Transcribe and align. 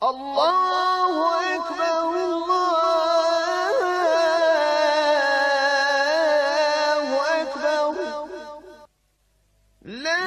Allahu 0.00 1.44
ekber, 1.54 2.00
Allahu 6.70 7.16
ekber. 7.40 7.94
La 9.84 10.24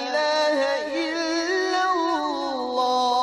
ilahe 0.00 0.72
illa 1.04 1.82
Allah. 1.92 3.20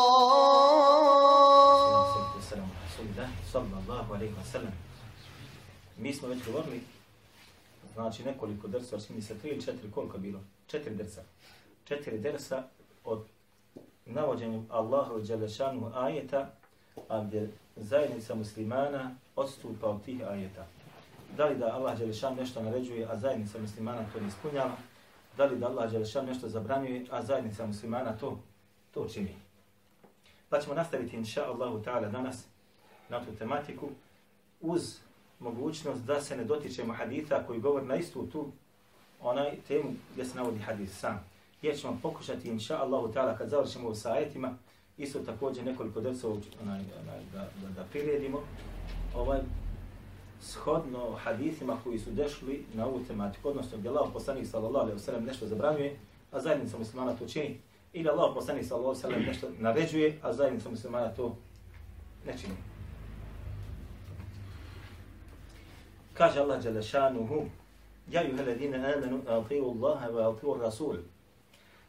Sallallahu 3.51 4.13
alaihi 4.13 4.33
wa 4.37 4.43
sallam. 4.51 4.73
Mi 5.97 6.13
smo 6.13 6.27
već 6.27 6.45
govorili 6.45 6.81
znači 7.93 8.23
nekoliko 8.23 8.67
drsa, 8.67 8.99
čini 9.07 9.21
se 9.21 9.39
tri 9.39 9.49
ili 9.49 9.61
četiri, 9.61 9.91
koliko 9.91 10.15
je 10.17 10.21
bilo? 10.21 10.39
Četiri 10.67 10.95
drsa. 10.95 11.21
Četiri 11.87 12.19
dersa 12.19 12.63
od 13.03 13.25
navođenju 14.05 14.63
Allahu 14.69 15.19
Đelešanu 15.19 15.91
ajeta, 15.95 16.49
a 17.09 17.23
gdje 17.23 17.49
zajednica 17.75 18.35
muslimana 18.35 19.15
odstupa 19.35 19.87
od 19.87 20.03
tih 20.03 20.21
ajeta. 20.27 20.65
Da 21.37 21.45
li 21.45 21.55
da 21.55 21.65
Allah 21.65 21.97
Đelešan 21.99 22.35
nešto 22.35 22.63
naređuje, 22.63 23.07
a 23.09 23.15
zajednica 23.15 23.59
muslimana 23.59 24.05
to 24.13 24.19
ne 24.19 24.27
ispunjava? 24.27 24.77
Da 25.37 25.45
li 25.45 25.59
da 25.59 25.67
Allah 25.67 25.91
Đelešan 25.91 26.25
nešto 26.25 26.49
zabranjuje, 26.49 27.05
a 27.11 27.21
zajednica 27.21 27.65
muslimana 27.65 28.17
to, 28.17 28.39
to 28.93 29.07
čini? 29.13 29.35
Pa 30.49 30.59
ćemo 30.61 30.75
nastaviti, 30.75 31.15
inša 31.15 31.45
Allahu 31.45 31.83
ta'ala, 31.83 32.11
danas 32.11 32.45
na 33.09 33.25
tu 33.25 33.35
tematiku 33.35 33.89
uz 34.61 34.97
mogućnost 35.39 36.03
da 36.03 36.21
se 36.21 36.37
ne 36.37 36.43
dotičemo 36.43 36.93
haditha 36.93 37.43
koji 37.47 37.59
govori 37.59 37.85
na 37.85 37.95
istu 37.95 38.27
tu 38.31 38.51
onaj 39.21 39.51
temu 39.67 39.93
gdje 40.13 40.25
se 40.25 40.35
navodi 40.35 40.59
hadis 40.59 40.99
sam. 40.99 41.36
Jer 41.61 41.77
ćemo 41.77 41.99
pokušati, 42.01 42.49
inša 42.49 42.77
Allahu 42.77 43.13
ta'ala, 43.13 43.37
kad 43.37 43.49
završimo 43.49 43.89
u 43.89 43.95
sajetima, 43.95 44.57
isto 44.97 45.19
također 45.19 45.65
nekoliko 45.65 46.01
drcova 46.01 46.35
onaj, 46.61 46.79
onaj, 46.79 47.19
da, 47.33 47.39
da, 47.39 47.69
da 47.75 47.83
priredimo, 47.83 48.41
ovaj, 49.15 49.39
shodno 50.41 51.11
hadithima 51.23 51.77
koji 51.83 51.99
su 51.99 52.11
dešli 52.11 52.65
na 52.73 52.85
ovu 52.85 53.03
tematiku, 53.07 53.49
odnosno 53.49 53.77
gdje 53.77 53.89
Allah 53.89 54.09
poslanik 54.13 54.47
sallallahu 54.47 54.85
alaihi 54.85 54.99
wa 54.99 55.05
sallam 55.05 55.23
nešto 55.23 55.47
zabranjuje, 55.47 55.99
a 56.31 56.39
zajednica 56.41 56.77
muslimana 56.77 57.15
to 57.15 57.27
čini, 57.27 57.57
ili 57.93 58.09
Allah 58.09 58.31
poslanik 58.35 58.65
sallallahu 58.65 58.89
alaihi 58.89 59.05
wa 59.05 59.09
sallam 59.09 59.25
nešto 59.25 59.47
naređuje, 59.59 60.19
a 60.21 60.33
zajednica 60.33 60.69
muslimana 60.69 61.09
to 61.09 61.35
ne 62.25 62.37
čini. 62.37 62.53
Kaže 66.13 66.39
Allah 66.39 66.65
jalla 66.65 66.81
Ja 68.11 68.21
juha 68.21 68.43
ladina 68.43 68.77
amanu, 68.77 69.21
atiju 69.27 69.65
Allaha 69.65 70.07
wa 70.09 70.35
atiju 70.35 70.57
Rasul, 70.61 70.97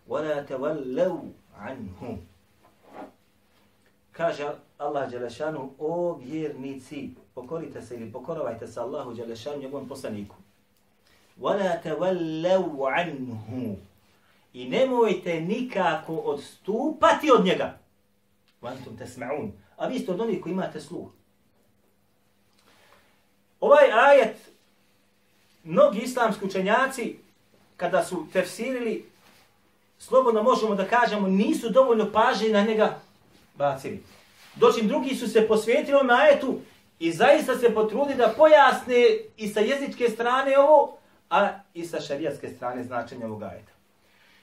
wa 0.09 0.21
la 0.21 0.47
tavallav 0.47 1.17
anhu. 1.59 2.19
Kaže 4.13 4.49
Allah 4.79 5.13
jalla 5.13 5.31
šanuhu, 5.31 5.75
o 5.79 6.21
vjernici, 6.25 7.11
pokorite 7.35 7.83
se 7.83 7.97
ili 7.97 8.13
pokorovajte 8.13 8.67
se 8.67 8.81
Allahu 8.81 9.17
jalla 9.17 9.57
njegovom 9.57 9.89
poslaniku. 9.89 10.37
وَلَا 11.41 11.81
la 11.85 12.59
عَنْهُ 12.91 13.37
anhu. 13.51 13.77
I 14.53 14.69
nemojte 14.69 15.41
nikako 15.41 16.15
odstupati 16.15 17.31
od 17.31 17.45
njega. 17.45 17.79
Vantum 18.63 18.99
tesma'un. 18.99 19.51
A 19.77 19.87
vi 19.87 19.99
ste 19.99 20.13
od 20.13 20.21
onih 20.21 20.41
koji 20.43 20.53
imate 20.53 20.81
sluh. 20.81 21.09
Ovaj 23.61 23.93
ajet, 23.93 24.37
mnogi 25.65 25.99
islamski 25.99 26.45
učenjaci, 26.45 27.19
kada 27.77 28.05
su 28.05 28.27
tefsirili, 28.33 29.05
slobodno 29.98 30.44
možemo 30.44 30.76
da 30.76 30.86
kažemo, 30.86 31.28
nisu 31.28 31.70
dovoljno 31.70 32.12
pažnje 32.12 32.50
na 32.50 32.62
njega 32.62 33.00
bacili. 33.56 34.04
Dočim 34.56 34.88
drugi 34.88 35.16
su 35.16 35.28
se 35.28 35.48
posvetili 35.48 35.96
ovom 35.96 36.10
ajetu 36.10 36.60
i 37.00 37.12
zaista 37.12 37.56
se 37.56 37.74
potrudi 37.74 38.16
da 38.16 38.34
pojasne 38.38 38.96
i 39.38 39.48
sa 39.48 39.60
jezičke 39.60 40.10
strane 40.10 40.58
ovo, 40.58 40.98
a 41.30 41.50
i 41.74 41.86
sa 41.86 42.02
šarijatske 42.02 42.50
strane 42.50 42.84
značenja 42.84 43.26
ovog 43.26 43.44
ajeta. 43.44 43.72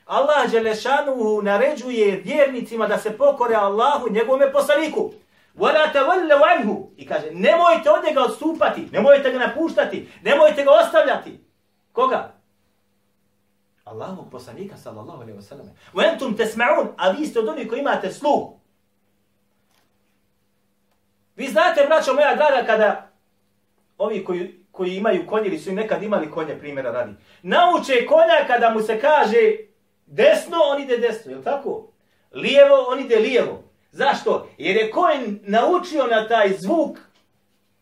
Allah 0.07 0.51
Đelešanu 0.51 1.43
naređuje 1.43 2.21
vjernicima 2.25 2.87
da 2.87 2.99
se 2.99 3.11
pokore 3.19 3.55
Allahu 3.55 4.11
njegovome 4.11 4.53
poslaniku. 4.53 5.13
وَلَا 5.59 5.93
تَوَلَّوْ 5.93 6.41
عَنْهُ 6.43 6.87
I 6.97 7.07
kaže, 7.07 7.31
nemojte 7.33 7.91
od 7.91 8.05
njega 8.05 8.23
odstupati, 8.23 8.89
nemojte 8.93 9.33
ga 9.33 9.39
napuštati, 9.39 10.09
nemojte 10.23 10.65
ga 10.65 10.71
ostavljati. 10.71 11.39
Koga? 11.93 12.34
Allahu 13.96 14.30
poslanika 14.30 14.78
sallallahu 14.78 15.22
alejhi 15.22 15.38
ve 15.38 15.42
sellem. 15.42 15.70
Wa 15.94 16.12
antum 16.12 16.38
tasma'un, 16.38 16.88
a 16.98 17.12
vi 17.12 17.26
ste 17.26 17.40
od 17.40 17.48
onih 17.48 17.70
koji 17.70 17.80
imate 17.80 18.12
sluh. 18.12 18.54
Vi 21.36 21.48
znate, 21.48 21.86
braćo 21.88 22.14
moja 22.14 22.36
draga, 22.36 22.66
kada 22.66 23.12
ovi 23.98 24.24
koji 24.24 24.66
koji 24.76 24.96
imaju 24.96 25.28
konje 25.28 25.48
ili 25.48 25.60
su 25.60 25.74
nekad 25.74 26.04
imali 26.04 26.32
konje, 26.32 26.60
primjera 26.60 26.92
radi. 26.92 27.14
Nauče 27.42 28.06
konja 28.06 28.48
kada 28.48 28.70
mu 28.70 28.82
se 28.82 29.00
kaže 29.00 29.58
desno, 30.06 30.58
on 30.72 30.82
ide 30.82 30.98
desno, 30.98 31.32
je 31.32 31.44
tako? 31.44 31.88
Lijevo, 32.32 32.86
on 32.88 33.00
ide 33.00 33.16
lijevo. 33.16 33.64
Zašto? 33.92 34.50
Jer 34.58 34.76
je 34.76 34.92
konj 34.92 35.40
naučio 35.44 36.08
na 36.08 36.28
taj 36.28 36.54
zvuk 36.58 36.98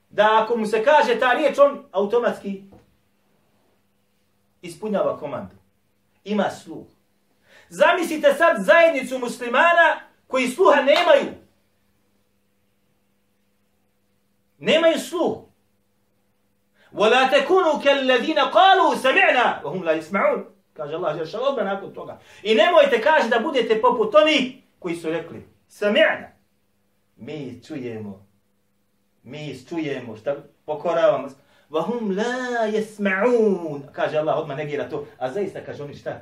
da 0.10 0.44
ako 0.44 0.58
mu 0.58 0.66
se 0.66 0.84
kaže 0.84 1.20
ta 1.20 1.34
riječ, 1.34 1.58
on 1.60 1.84
automatski 1.92 2.64
ispunjava 4.62 5.18
komandu 5.20 5.56
Ima 6.25 6.51
sluh. 6.51 6.87
Zamislite 7.69 8.35
sad 8.35 8.57
zajednicu 8.65 9.19
muslimana 9.19 10.01
koji 10.27 10.49
sluha 10.49 10.83
nemaju. 10.83 11.35
Nemaju 14.59 14.99
sluh. 14.99 15.49
وَلَا 16.93 17.29
تَكُونُوا 17.29 17.83
كَالَّذِينَ 17.85 18.39
قَالُوا 18.39 18.95
سَمِعْنَا 18.95 19.63
وَهُمْ 19.63 19.85
لَا 19.85 19.93
يَسْمَعُونَ 19.93 20.45
Kaže 20.73 20.95
Allah, 20.95 21.17
jer 21.19 21.27
šal 21.27 21.43
odmah 21.43 21.65
nakon 21.65 21.95
toga. 21.95 22.19
I 22.43 22.55
nemojte 22.55 23.01
kaže 23.01 23.29
da 23.29 23.39
budete 23.39 23.81
poput 23.81 24.15
onih 24.15 24.55
koji 24.79 24.97
su 24.97 25.11
rekli, 25.11 25.49
sami'na. 25.69 26.29
Mi 27.17 27.61
čujemo. 27.67 28.27
Mi 29.23 29.59
čujemo. 29.69 30.17
Šta 30.17 30.37
pokoravamo. 30.65 31.29
وَهُمْ 31.74 32.16
la 32.16 32.68
يَسْمَعُونَ 32.68 33.92
Kaže 33.92 34.18
Allah, 34.18 34.38
odmah 34.38 34.58
negira 34.58 34.90
to. 34.90 35.06
A 35.18 35.32
zaista 35.32 35.66
kaže 35.66 35.84
oni 35.84 35.96
šta? 35.96 36.22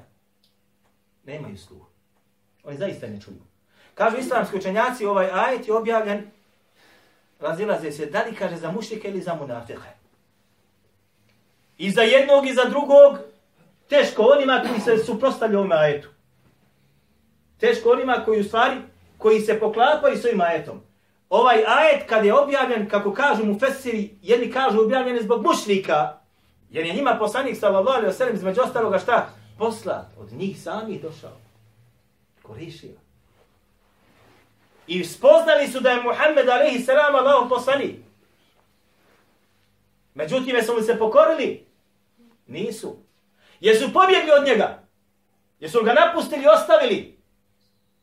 Nemaju 1.24 1.58
sluha. 1.58 1.86
Oni 2.64 2.78
zaista 2.78 3.08
ne 3.08 3.22
čuju. 3.22 3.42
Kažu 3.94 4.18
islamski 4.18 4.58
učenjaci, 4.58 5.06
ovaj 5.06 5.30
ajet 5.32 5.68
je 5.68 5.74
objavljen, 5.74 6.32
razilaze 7.40 7.92
se, 7.92 8.06
da 8.06 8.24
li 8.24 8.36
kaže 8.36 8.56
za 8.56 8.72
mušike 8.72 9.10
ili 9.10 9.22
za 9.22 9.34
munafike. 9.34 9.92
I 11.78 11.92
za 11.92 12.02
jednog 12.02 12.48
i 12.48 12.54
za 12.54 12.66
drugog, 12.66 13.20
teško 13.90 14.24
onima 14.24 14.64
koji 14.68 14.80
se 14.80 15.04
suprostavljaju 15.06 15.60
ovome 15.60 15.76
ajetu. 15.76 16.10
Teško 17.58 17.90
onima 17.90 18.22
koji 18.26 18.40
u 18.40 18.44
stvari 18.44 18.78
koji 19.18 19.42
se 19.42 19.60
poklapaju 19.60 20.18
s 20.18 20.26
ovim 20.26 20.42
ajetom. 20.42 20.82
Ovaj 21.32 21.64
ajet 21.68 22.10
kad 22.10 22.26
je 22.26 22.34
objavljen, 22.34 22.90
kako 22.90 23.14
kažu 23.14 23.46
mu 23.46 23.60
fesiri, 23.60 24.18
jedni 24.22 24.52
kažu 24.52 24.82
objavljen 24.82 25.16
je 25.16 25.24
zbog 25.24 25.46
mušrika, 25.46 26.18
jer 26.70 26.86
je 26.86 26.94
njima 26.94 27.16
poslanik 27.20 27.58
sallallahu 27.58 27.98
alaihi 27.98 28.14
wa 28.14 28.18
sallam 28.18 28.36
između 28.36 28.62
ostaloga 28.62 29.00
šta? 29.00 29.30
Poslat, 29.58 30.06
od 30.18 30.34
njih 30.34 30.62
samih 30.62 31.02
došao. 31.02 31.38
Korešio. 32.42 32.96
I 34.88 35.04
spoznali 35.04 35.68
su 35.68 35.80
da 35.80 35.90
je 35.90 36.04
Muhammed 36.04 36.50
alaihi 36.50 36.80
sallam 36.80 37.16
Allah 37.16 37.46
poslanik. 37.50 37.96
Međutim, 40.14 40.56
jesu 40.56 40.76
li 40.76 40.84
se 40.84 41.00
pokorili? 41.00 41.66
Nisu. 42.48 42.98
Jesu 43.60 43.94
pobjegli 43.94 44.32
od 44.40 44.48
njega? 44.48 44.84
Jesu 45.60 45.84
ga 45.84 45.94
napustili 45.94 46.44
i 46.44 46.48
ostavili? 46.48 47.20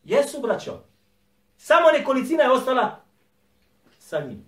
Jesu, 0.05 0.41
braćo. 0.41 0.83
Samo 1.57 1.91
nekolicina 1.91 2.43
je 2.43 2.51
ostala 2.51 3.08
sa 4.09 4.21
njim. 4.21 4.45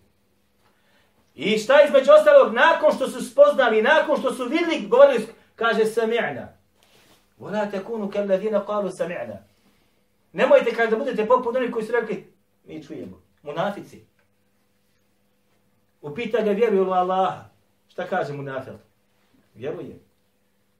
I 1.35 1.59
šta 1.59 1.83
između 1.87 2.11
ostalog, 2.13 2.55
nakon 2.55 2.93
što 2.95 3.09
su 3.09 3.25
spoznali, 3.31 3.83
nakon 3.83 4.19
što 4.21 4.35
su 4.35 4.45
vidli, 4.45 4.89
govorili, 4.89 5.27
kaže 5.57 5.85
sami'na. 5.85 6.47
Vola 7.39 7.67
takunu 7.71 8.11
kel 8.11 8.29
ladina 8.29 8.65
qalu 8.67 8.91
sami'na. 8.91 9.37
Nemojte 10.33 10.75
kada 10.75 10.91
da 10.91 10.97
budete 10.97 11.27
poput 11.27 11.57
onih 11.57 11.71
koji 11.73 11.87
su 11.87 11.93
rekli, 11.93 12.33
mi 12.65 12.83
čujemo. 12.85 13.23
Munafici. 13.43 14.01
Upita 16.01 16.43
ga 16.43 16.51
vjeruju 16.51 16.89
u 16.89 16.93
Allaha. 16.93 17.45
Šta 17.89 18.07
kaže 18.07 18.33
munafil? 18.33 18.75
Vjeruje. 19.55 19.99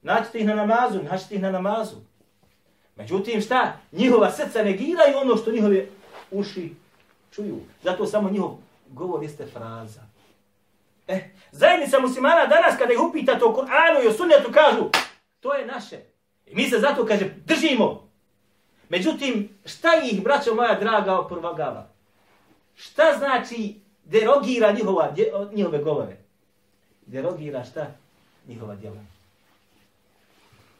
Naćete 0.01 0.39
ih 0.39 0.47
na 0.47 0.55
namazu, 0.55 1.03
naćete 1.03 1.35
ih 1.35 1.41
na 1.41 1.51
namazu. 1.51 1.95
Međutim, 2.95 3.41
šta? 3.41 3.77
Njihova 3.91 4.31
srca 4.31 4.63
negiraju 4.63 5.17
ono 5.17 5.37
što 5.37 5.51
njihove 5.51 5.87
uši 6.31 6.73
čuju. 7.31 7.59
Zato 7.83 8.05
samo 8.05 8.29
njihov 8.29 8.57
govor 8.91 9.23
jeste 9.23 9.45
fraza. 9.45 10.01
E, 11.07 11.29
zajednica 11.51 11.99
muslimana 11.99 12.45
danas 12.45 12.77
kada 12.77 12.93
ih 12.93 12.99
upitate 12.99 13.45
o 13.45 13.53
Kur'anu 13.53 14.03
i 14.03 14.07
o 14.07 14.13
sunnetu 14.13 14.51
kažu, 14.51 14.89
to 15.39 15.53
je 15.53 15.65
naše. 15.65 15.99
I 16.45 16.55
mi 16.55 16.69
se 16.69 16.79
zato, 16.79 17.05
kaže, 17.05 17.29
držimo. 17.45 18.09
Međutim, 18.89 19.49
šta 19.65 19.89
ih, 20.03 20.23
braćo 20.23 20.55
moja 20.55 20.79
draga, 20.79 21.19
oprvagava? 21.19 21.87
Šta 22.75 23.15
znači 23.17 23.75
derogira 24.03 24.71
njihova, 24.71 25.13
njihove 25.53 25.77
govore? 25.77 26.17
Derogira 27.05 27.63
šta? 27.63 27.87
Njihova 28.47 28.75
djela. 28.75 29.01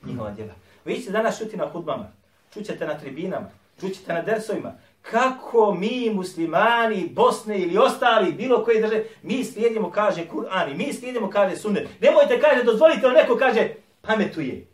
Njihova 0.06 0.32
djela. 0.32 0.54
Vi 0.86 1.00
ćete 1.00 1.12
danas 1.12 1.40
čuti 1.40 1.58
na 1.58 1.68
hudbama, 1.68 2.12
čućete 2.54 2.88
na 2.88 3.00
tribinama, 3.00 3.50
čućete 3.80 4.14
na 4.14 4.22
dersovima, 4.22 4.74
kako 5.02 5.74
mi 5.74 6.10
muslimani, 6.14 7.10
Bosne 7.10 7.60
ili 7.60 7.78
ostali, 7.78 8.32
bilo 8.32 8.64
koji 8.64 8.82
drže, 8.82 9.04
mi 9.22 9.44
slijedimo, 9.44 9.92
kaže 9.92 10.28
Kur'an 10.34 10.72
i 10.72 10.74
mi 10.74 10.94
slijedimo, 10.94 11.30
kaže 11.30 11.56
sunnet. 11.56 11.88
Nemojte, 12.00 12.40
kaže, 12.42 12.64
dozvolite, 12.64 13.08
on 13.08 13.14
neko 13.14 13.38
kaže, 13.38 13.70
pametuje. 14.02 14.68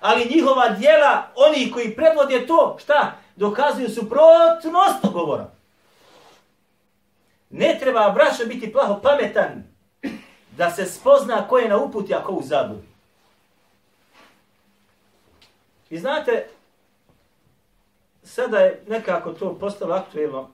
Ali 0.00 0.30
njihova 0.34 0.68
dijela, 0.68 1.28
oni 1.36 1.70
koji 1.70 1.96
predvode 1.96 2.46
to, 2.46 2.76
šta? 2.82 3.12
Dokazuju 3.36 3.88
suprotnost 3.88 5.12
govora. 5.12 5.50
Ne 7.50 7.76
treba, 7.80 8.10
braćo, 8.10 8.46
biti 8.46 8.72
plaho 8.72 9.00
pametan 9.02 9.64
da 10.56 10.70
se 10.70 10.86
spozna 10.86 11.48
ko 11.48 11.58
je 11.58 11.68
na 11.68 11.78
uputi, 11.78 12.14
a 12.14 12.24
ko 12.24 12.32
u 12.32 12.42
zabludi. 12.42 12.86
I 15.90 15.98
znate, 15.98 16.48
sada 18.26 18.58
je 18.58 18.82
nekako 18.88 19.32
to 19.32 19.58
postalo 19.58 19.94
aktuelno, 19.94 20.50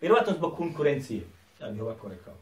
vjerovatno 0.00 0.32
zbog 0.32 0.56
konkurencije, 0.56 1.22
ja 1.60 1.70
bih 1.70 1.82
ovako 1.82 2.08
rekao. 2.08 2.34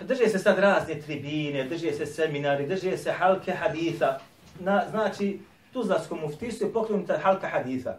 Drže 0.00 0.28
se 0.28 0.38
sad 0.38 0.58
razne 0.58 1.00
tribine, 1.00 1.64
drže 1.64 1.92
se 1.92 2.06
seminari, 2.06 2.66
drže 2.66 2.96
se 2.98 3.12
halke 3.12 3.52
haditha. 3.52 4.18
Na, 4.60 4.84
znači, 4.90 5.40
Tuzlarskom 5.72 6.20
muftisu 6.20 6.64
je 6.64 6.72
pokrenuta 6.72 7.18
halka 7.18 7.48
haditha. 7.48 7.98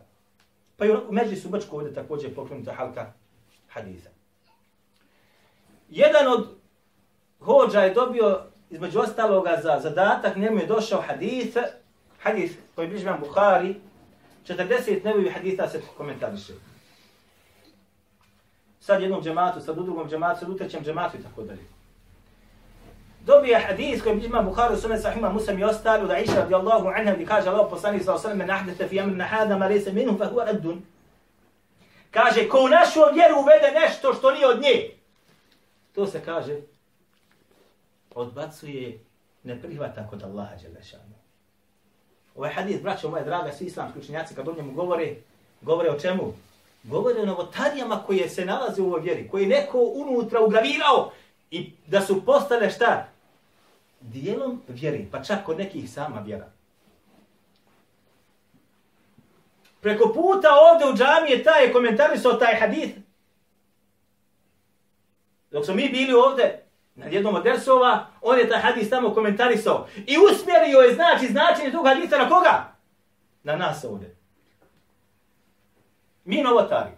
Pa 0.78 0.86
i 0.86 0.92
u 0.92 1.12
Međlisu 1.12 1.50
Brčku 1.50 1.76
ovdje 1.76 1.94
također 1.94 2.30
je 2.30 2.36
pokrenuta 2.36 2.74
halka 2.74 3.14
haditha. 3.68 4.10
Jedan 5.90 6.28
od 6.28 6.48
hođa 7.40 7.80
je 7.82 7.94
dobio 7.94 8.42
između 8.70 9.00
ostaloga 9.00 9.60
za 9.64 9.80
zadatak, 9.80 10.36
njemu 10.36 10.58
je 10.60 10.66
došao 10.66 11.02
hadith, 11.02 11.58
hadith 12.20 12.54
koji 12.76 12.88
bliži 12.88 13.06
vam 13.06 13.20
Bukhari, 13.20 13.76
40 14.48 15.04
nevovi 15.04 15.30
haditha 15.30 15.68
se 15.68 15.82
komentariše. 15.98 16.54
Sad 18.80 19.02
jednom 19.02 19.24
džematu, 19.24 19.62
sad 19.62 19.78
u 19.78 19.84
drugom 19.84 20.10
džematu, 20.10 20.40
sad 20.40 20.50
u 20.50 20.58
trećem 20.58 20.84
džematu 20.84 21.18
i 21.18 21.24
tako 21.24 21.44
dalje. 21.44 21.66
Dobije 23.26 23.60
hadis 23.60 24.04
koji 24.04 24.24
ima 24.24 24.38
vam 24.38 24.46
Bukhari, 24.46 24.78
sunet 24.78 25.02
sahima 25.02 25.30
Musa 25.30 25.52
i 25.54 25.64
ostali, 25.64 26.08
da 26.08 26.18
iša 26.18 26.36
radijallahu 26.36 26.88
anha, 26.88 27.14
gdje 27.14 27.26
kaže 27.26 27.50
Allah 27.50 27.68
poslanih 27.70 28.04
sa 28.04 28.14
osallam, 28.14 28.38
men 28.38 28.50
ahdete 28.50 28.88
fi 28.88 29.00
amrina 29.00 29.26
hada, 29.26 29.58
ma 29.58 29.68
rese 29.68 29.94
minhu, 29.94 30.18
fa 30.18 30.30
huwa 30.32 30.46
raddun. 30.46 30.82
Kaže, 32.12 32.48
ko 32.50 32.60
u 32.60 32.68
našu 32.68 33.00
vjeru 33.14 33.40
uvede 33.40 33.72
nešto 33.82 34.14
što 34.14 34.32
nije 34.32 34.48
od 34.48 34.62
nje, 34.62 34.90
to 35.96 36.08
se 36.08 36.22
kaže, 36.26 36.62
odbacuje, 38.16 39.00
ne 39.44 39.62
prihvata 39.62 40.08
kod 40.10 40.24
Allaha 40.24 40.56
Đelešanu. 40.56 41.17
Ovaj 42.38 42.54
hadis, 42.54 42.82
braćo 42.82 43.10
moje 43.10 43.24
draga, 43.24 43.52
svi 43.52 43.66
islamski 43.66 44.00
učenjaci, 44.00 44.36
kad 44.36 44.48
o 44.48 44.54
njemu 44.54 44.74
govore, 44.74 45.16
govore 45.62 45.90
o 45.90 46.00
čemu? 46.00 46.34
Govore 46.84 47.22
o 47.22 47.26
novotarijama 47.26 48.04
koje 48.08 48.30
se 48.30 48.46
nalaze 48.46 48.82
u 48.82 48.86
ovoj 48.86 49.02
vjeri, 49.02 49.28
koje 49.28 49.48
neko 49.48 49.80
unutra 49.80 50.42
ugravirao 50.42 51.12
i 51.52 51.72
da 51.88 52.02
su 52.02 52.26
postale 52.26 52.70
šta? 52.70 53.08
Dijelom 54.02 54.62
vjeri, 54.68 55.08
pa 55.12 55.24
čak 55.24 55.46
kod 55.46 55.58
nekih 55.58 55.92
sama 55.92 56.20
vjera. 56.22 56.52
Preko 59.82 60.14
puta 60.14 60.48
ovdje 60.72 60.88
u 60.88 60.96
džamije 60.98 61.44
taj 61.44 61.64
je 61.64 61.74
komentarisao 61.74 62.34
taj 62.34 62.56
hadith. 62.56 62.98
Dok 65.52 65.66
smo 65.66 65.76
mi 65.76 65.90
bili 65.90 66.14
ovdje, 66.14 66.67
na 66.98 67.06
jednom 67.06 67.36
od 67.36 67.44
dersova, 67.44 68.08
on 68.22 68.40
je 68.40 68.50
taj 68.50 68.60
hadis 68.60 68.90
tamo 68.90 69.14
komentarisao. 69.14 69.88
I 69.96 70.16
usmjerio 70.18 70.80
je 70.80 70.94
znači 70.94 71.28
značenje 71.28 71.72
tog 71.72 71.88
hadisa 71.88 72.18
na 72.18 72.30
koga? 72.30 72.74
Na 73.44 73.56
nas 73.56 73.84
ovdje. 73.84 74.16
Mi 76.26 76.42
novotari. 76.42 76.92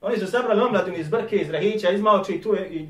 Oni 0.00 0.18
su 0.18 0.26
sabrali 0.26 0.62
omladinu 0.62 0.96
iz 0.96 1.08
Brke, 1.08 1.36
iz 1.36 1.50
Rahića, 1.50 1.90
iz 1.90 2.00
Maoče 2.00 2.32
i 2.32 2.42
tu 2.42 2.54
je 2.54 2.68
i 2.68 2.88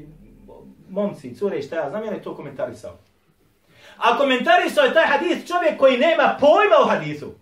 momci, 0.90 1.36
cure 1.36 1.58
i 1.58 1.62
šta 1.62 1.76
ja 1.76 1.90
znam, 1.90 2.04
je 2.04 2.22
to 2.22 2.36
komentarisao. 2.36 2.98
A 3.96 4.18
komentarisao 4.18 4.84
je 4.84 4.94
taj 4.94 5.06
hadis 5.06 5.48
čovjek 5.48 5.78
koji 5.78 5.98
nema 5.98 6.36
pojma 6.40 6.76
o 6.82 6.88
hadisu. 6.88 7.34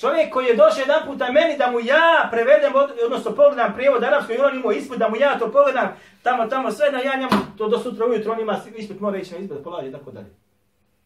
Čovjek 0.00 0.32
koji 0.32 0.46
je 0.46 0.56
došao 0.56 0.80
jedan 0.80 1.06
puta 1.06 1.32
meni 1.32 1.58
da 1.58 1.70
mu 1.70 1.80
ja 1.80 2.28
prevedem, 2.30 2.72
odnosno 3.04 3.30
pogledam 3.30 3.74
prijevod 3.74 4.04
arapsko 4.04 4.32
i 4.32 4.38
on 4.38 4.56
imao 4.56 4.72
ispit, 4.72 4.98
da 4.98 5.08
mu 5.08 5.16
ja 5.16 5.38
to 5.38 5.52
pogledam, 5.52 5.88
tamo, 6.22 6.46
tamo, 6.46 6.70
sve 6.70 6.90
da 6.90 6.98
ja 6.98 7.16
njemu 7.16 7.42
to 7.58 7.68
do 7.68 7.78
sutra 7.78 8.06
ujutro, 8.06 8.32
on 8.32 8.40
ima 8.40 8.60
ispit, 8.76 9.00
mora 9.00 9.18
ići 9.18 9.32
na 9.32 9.38
ispit, 9.38 9.64
polaži 9.64 9.88
i 9.88 9.92
tako 9.92 10.10
dalje. 10.10 10.34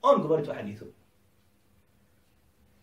On 0.02 0.22
govori 0.22 0.42
o 0.50 0.54
hadithu. 0.54 0.84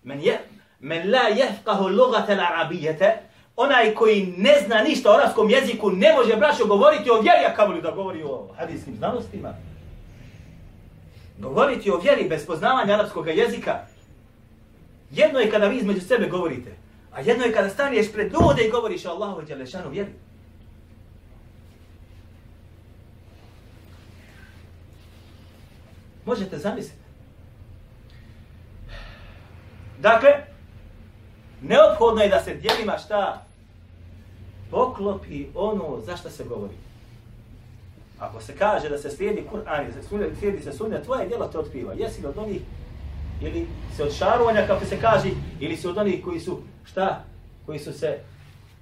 Men, 0.04 0.22
je, 0.22 0.40
men 0.80 1.12
la 1.12 1.28
jefkahu 1.28 1.88
lugata 1.88 2.36
l'arabijete, 2.36 3.12
onaj 3.56 3.94
koji 3.94 4.34
ne 4.38 4.54
zna 4.66 4.82
ništa 4.82 5.12
o 5.12 5.14
arapskom 5.14 5.50
jeziku, 5.50 5.92
ne 5.92 6.14
može 6.14 6.36
braćo 6.36 6.66
govoriti 6.66 7.10
o 7.10 7.22
vjeri, 7.22 7.46
a 7.46 7.56
kao 7.56 7.68
da 7.68 7.92
govori 7.92 8.24
o 8.24 8.48
hadijskim 8.58 8.96
znanostima. 8.96 9.54
Govoriti 11.38 11.92
o 11.92 11.98
vjeri 11.98 12.30
bez 12.30 12.46
poznavanja 12.48 12.94
arapskog 12.94 13.28
jezika, 13.28 13.80
Jedno 15.12 15.40
je 15.40 15.52
kada 15.52 15.68
vi 15.68 15.78
između 15.78 16.02
sebe 16.02 16.28
govorite, 16.28 16.76
a 17.12 17.22
jedno 17.22 17.46
je 17.46 17.54
kada 17.54 17.70
staneš 17.70 18.12
pred 18.12 18.34
ljude 18.34 18.64
i 18.68 18.72
govoriš 18.72 19.06
o 19.06 19.10
Allahu 19.10 19.42
Đelešanu 19.42 19.90
vjeri. 19.90 20.12
Možete 26.26 26.58
zamisliti. 26.58 27.06
Dakle, 30.00 30.30
neophodno 31.62 32.22
je 32.22 32.30
da 32.30 32.44
se 32.44 32.54
dijelima 32.54 32.98
šta 32.98 33.46
poklopi 34.72 35.46
ono 35.56 36.02
za 36.06 36.18
što 36.18 36.30
se 36.30 36.44
govori. 36.44 36.74
Ako 38.20 38.42
se 38.42 38.58
kaže 38.58 38.90
da 38.90 38.98
se 38.98 39.10
slijedi 39.10 39.48
Kur'an 39.52 39.90
i 39.90 39.94
se 39.94 40.08
slijedi 40.40 40.64
se 40.64 40.74
sunnet, 40.74 41.04
tvoje 41.04 41.28
djelo 41.28 41.48
te 41.48 41.60
otkriva. 41.60 41.94
Jesi 41.94 42.22
li 42.22 42.28
od 42.28 42.38
onih 42.38 42.62
ili 43.42 43.68
se 43.96 44.04
od 44.04 44.14
šarovanja, 44.14 44.68
kako 44.68 44.86
se 44.86 45.02
kaže, 45.02 45.30
ili 45.60 45.78
se 45.78 45.90
od 45.90 45.98
onih 45.98 46.24
koji 46.24 46.40
su, 46.40 46.60
šta, 46.84 47.24
koji 47.66 47.80
su 47.80 47.94
se 47.94 48.20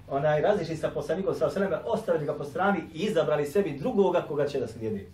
onaj 0.09 0.41
različiti 0.41 0.77
sa 0.77 0.89
poslanikom 0.89 1.35
sa 1.35 1.47
osaleme, 1.47 1.77
ostavili 1.85 2.25
ga 2.25 2.33
po 2.33 2.43
strani 2.43 2.79
i 2.93 2.99
izabrali 2.99 3.45
sebi 3.45 3.77
drugoga 3.77 4.21
koga 4.21 4.47
će 4.47 4.59
da 4.59 4.67
slijedi. 4.67 5.11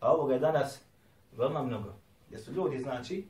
A 0.00 0.12
ovoga 0.12 0.34
je 0.34 0.40
danas 0.40 0.80
veoma 1.36 1.62
mnogo. 1.62 1.92
Jer 2.30 2.40
su 2.40 2.52
ljudi, 2.52 2.78
znači, 2.78 3.24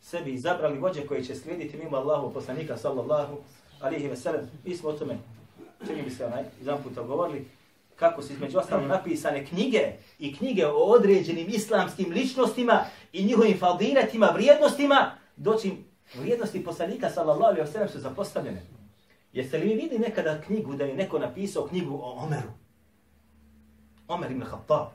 sebi 0.00 0.32
izabrali 0.32 0.78
vođe 0.78 1.06
koji 1.06 1.24
će 1.24 1.34
slijediti 1.34 1.76
mimo 1.76 1.96
Allahu 1.96 2.32
poslanika 2.32 2.76
sallallahu 2.76 3.36
alihi 3.80 4.08
veselem. 4.08 4.50
Mi 4.64 4.76
smo 4.76 4.88
o 4.88 4.92
tome, 4.92 5.18
čini 5.86 6.02
mi 6.02 6.10
se 6.10 6.24
onaj, 6.24 6.44
jedan 6.60 6.82
puta 6.82 7.02
govorili, 7.02 7.46
kako 7.96 8.22
su 8.22 8.32
između 8.32 8.58
ostalo 8.58 8.86
napisane 8.86 9.46
knjige 9.46 9.92
i 10.18 10.36
knjige 10.36 10.66
o 10.66 10.76
određenim 10.76 11.46
islamskim 11.48 12.12
ličnostima 12.12 12.84
i 13.12 13.24
njihovim 13.24 13.58
fadiletima, 13.58 14.30
vrijednostima, 14.34 15.10
doći 15.36 15.72
vrijednosti 16.14 16.64
poslanika 16.64 17.10
sallallahu 17.10 17.44
alaihi 17.44 17.68
wa 17.68 17.72
sallam 17.72 17.88
su 17.88 17.98
zapostavljene. 17.98 18.62
Jeste 19.32 19.58
li 19.58 19.68
vi 19.68 19.74
vidi 19.74 19.98
nekada 19.98 20.40
knjigu 20.40 20.74
da 20.74 20.84
je 20.84 20.94
neko 20.94 21.18
napisao 21.18 21.66
knjigu 21.66 21.94
o 21.94 22.24
Omeru? 22.24 22.48
Omer 24.08 24.30
ibn 24.30 24.44
Khattab. 24.44 24.86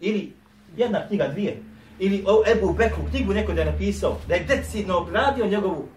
Ili 0.00 0.32
jedna 0.76 1.06
knjiga, 1.06 1.28
dvije. 1.28 1.62
Ili 1.98 2.24
o 2.26 2.42
Ebu 2.52 2.72
Bekru, 2.72 3.02
knjigu 3.10 3.32
neko 3.32 3.52
da 3.52 3.60
je 3.60 3.72
napisao, 3.72 4.18
da 4.28 4.34
je 4.34 4.44
decidno 4.44 4.98
obradio 4.98 5.46
njegovu 5.46 5.88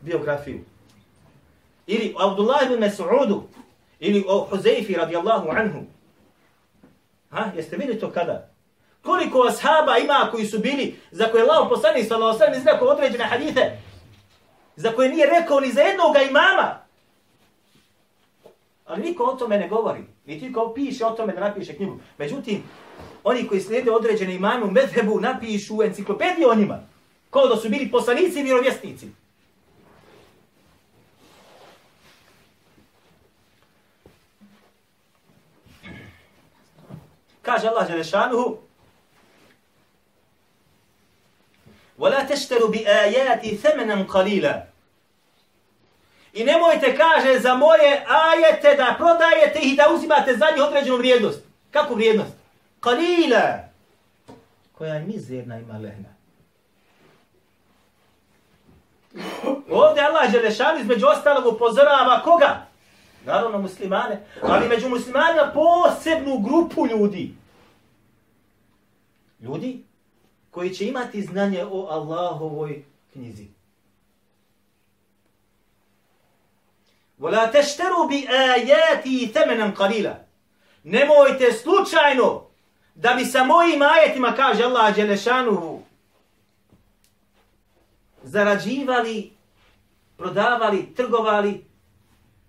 biografiju. 0.00 0.60
Ili 1.86 2.14
Abdullah 2.18 2.62
ibn 2.62 2.84
Mas'udu, 2.84 3.42
ili 4.00 4.24
o 4.28 4.46
Huzeifi 4.50 4.94
radijallahu 4.94 5.48
anhu. 5.50 5.78
Ha, 7.30 7.50
jeste 7.56 7.76
vidjeli 7.76 8.00
to 8.00 8.10
kada? 8.10 8.50
Koliko 9.02 9.42
ashaba 9.42 9.98
ima 9.98 10.28
koji 10.30 10.46
su 10.46 10.58
bili, 10.58 10.96
za 11.10 11.24
koje 11.24 11.42
Allah 11.42 11.66
poslani 11.68 12.04
sallallahu 12.04 12.38
sallam 12.38 12.54
izrekao 12.54 12.88
određene 12.88 13.24
hadite, 13.24 13.78
za 14.76 14.92
koje 14.92 15.08
nije 15.08 15.26
rekao 15.26 15.60
ni 15.60 15.72
za 15.72 15.80
jednog 15.80 16.16
imama. 16.30 16.78
Ali 18.86 19.02
niko 19.02 19.24
o 19.24 19.36
tome 19.36 19.58
ne 19.58 19.68
govori. 19.68 20.00
Niti 20.26 20.52
ko 20.52 20.72
piše 20.74 21.06
o 21.06 21.10
tome 21.10 21.32
da 21.32 21.40
napiše 21.40 21.76
knjigu. 21.76 21.98
Međutim, 22.18 22.62
oni 23.24 23.48
koji 23.48 23.60
slijede 23.60 23.90
određene 23.90 24.34
imame 24.34 24.64
u 24.64 24.70
medhebu 24.70 25.20
napišu 25.20 25.76
u 25.76 25.82
enciklopediji 25.82 26.44
o 26.44 26.54
njima. 26.54 26.80
Kao 27.30 27.46
da 27.46 27.56
su 27.56 27.68
bili 27.68 27.90
poslanici 27.90 28.40
i 28.40 28.42
vjerovjesnici. 28.42 29.08
Kaže 37.48 37.68
Allah 37.68 37.88
Đelešanuhu, 37.88 38.58
وَلَا 41.98 42.22
تَشْتَرُوا 42.28 42.68
بِآيَاتِ 42.68 43.42
ثَمَنًا 43.64 44.06
قَلِيلًا 44.06 44.62
I 46.34 46.44
nemojte, 46.44 46.96
kaže, 46.96 47.38
za 47.40 47.54
moje 47.54 48.04
ajete 48.06 48.76
da 48.76 48.94
prodajete 48.98 49.58
ih 49.58 49.72
i 49.72 49.76
da 49.76 49.88
uzimate 49.94 50.36
za 50.36 50.46
njih 50.54 50.64
određenu 50.64 50.96
vrijednost. 50.96 51.40
Kakvu 51.70 51.94
vrijednost? 51.94 52.32
Kalila. 52.80 53.58
Koja 54.72 54.94
je 54.94 55.00
mizerna 55.00 55.58
i 55.58 55.62
malehna. 55.62 56.08
Ovdje 59.70 60.02
Allah 60.02 60.30
Želešan 60.30 60.80
između 60.80 61.06
ostalog 61.06 61.54
upozorava 61.54 62.22
koga? 62.24 62.66
Naravno 63.24 63.58
muslimane, 63.58 64.20
ali 64.42 64.68
među 64.68 64.88
muslimanima 64.88 65.52
posebnu 65.54 66.38
grupu 66.38 66.86
ljudi 66.86 67.37
Ljudi 69.39 69.83
koji 70.51 70.73
će 70.73 70.87
imati 70.87 71.21
znanje 71.21 71.65
o 71.65 71.87
Allahovoj 71.89 72.83
knjizi. 73.13 73.47
وَلَا 77.19 77.51
تَشْتَرُوا 77.51 78.07
بِآيَاتِ 78.09 79.05
ثَمَنًا 79.33 79.73
قَلِيلًا 79.75 80.15
Nemojte 80.83 81.51
slučajno 81.51 82.47
da 82.95 83.13
bi 83.13 83.25
sa 83.25 83.43
mojim 83.43 83.81
ajetima, 83.81 84.33
kaže 84.35 84.63
Allah 84.63 84.95
Đelešanuhu, 84.95 85.81
zarađivali, 88.23 89.31
prodavali, 90.17 90.95
trgovali, 90.95 91.65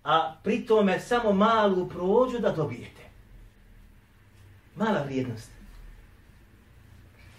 a 0.03 0.35
pri 0.43 0.65
tome 0.65 0.99
samo 0.99 1.31
malu 1.33 1.89
prođu 1.89 2.39
da 2.39 2.51
dobijete. 2.51 3.01
Mala 4.75 5.03
vrijednost. 5.03 5.49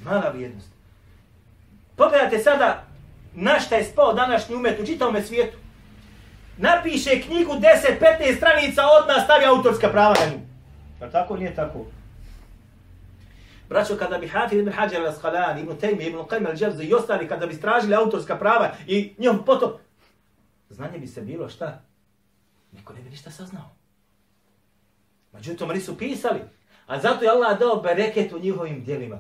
Mala 0.04 0.30
vrijednost. 0.30 0.68
Pogledajte 1.96 2.40
sada 2.40 2.84
na 3.34 3.60
šta 3.60 3.76
je 3.76 3.84
spao 3.84 4.14
današnji 4.14 4.56
umet 4.56 4.80
u 4.80 4.86
čitavome 4.86 5.22
svijetu. 5.22 5.58
Napiše 6.58 7.22
knjigu 7.22 7.52
10-15 7.52 8.38
stranica, 8.38 8.82
odmah 9.02 9.24
stavi 9.24 9.46
autorska 9.46 9.90
prava 9.90 10.16
na 10.20 10.32
nju. 10.32 10.40
Pa 11.00 11.10
tako 11.10 11.38
nije 11.38 11.56
tako? 11.56 11.86
Braćo, 13.70 13.96
kada 13.98 14.18
bi 14.18 14.28
Hafiz 14.28 14.60
ibn 14.60 14.72
Hajar 14.72 15.02
al-Asqalani, 15.02 15.62
ibn 15.62 15.78
Taymi, 15.78 16.04
ibn 16.04 16.18
Qajm 16.18 16.48
al-Jawzi 16.48 16.90
i 16.90 16.94
ostali, 16.94 17.28
kada 17.28 17.48
bi 17.48 17.54
stražili 17.54 17.96
autorska 17.96 18.38
prava 18.38 18.72
i 18.88 19.14
njom 19.18 19.46
potom, 19.46 19.72
znanje 20.70 20.98
bi 20.98 21.08
se 21.08 21.22
bilo 21.22 21.50
šta? 21.50 21.82
Niko 22.72 22.94
ne 22.94 23.02
bi 23.02 23.10
ništa 23.10 23.32
saznao. 23.32 23.70
Međutim, 25.34 25.70
oni 25.70 25.80
su 25.80 25.98
pisali. 25.98 26.40
A 26.88 27.00
zato 27.00 27.26
je 27.26 27.32
Allah 27.32 27.60
dao 27.60 27.82
bereket 27.82 28.34
u 28.34 28.40
njihovim 28.40 28.84
dijelima. 28.84 29.18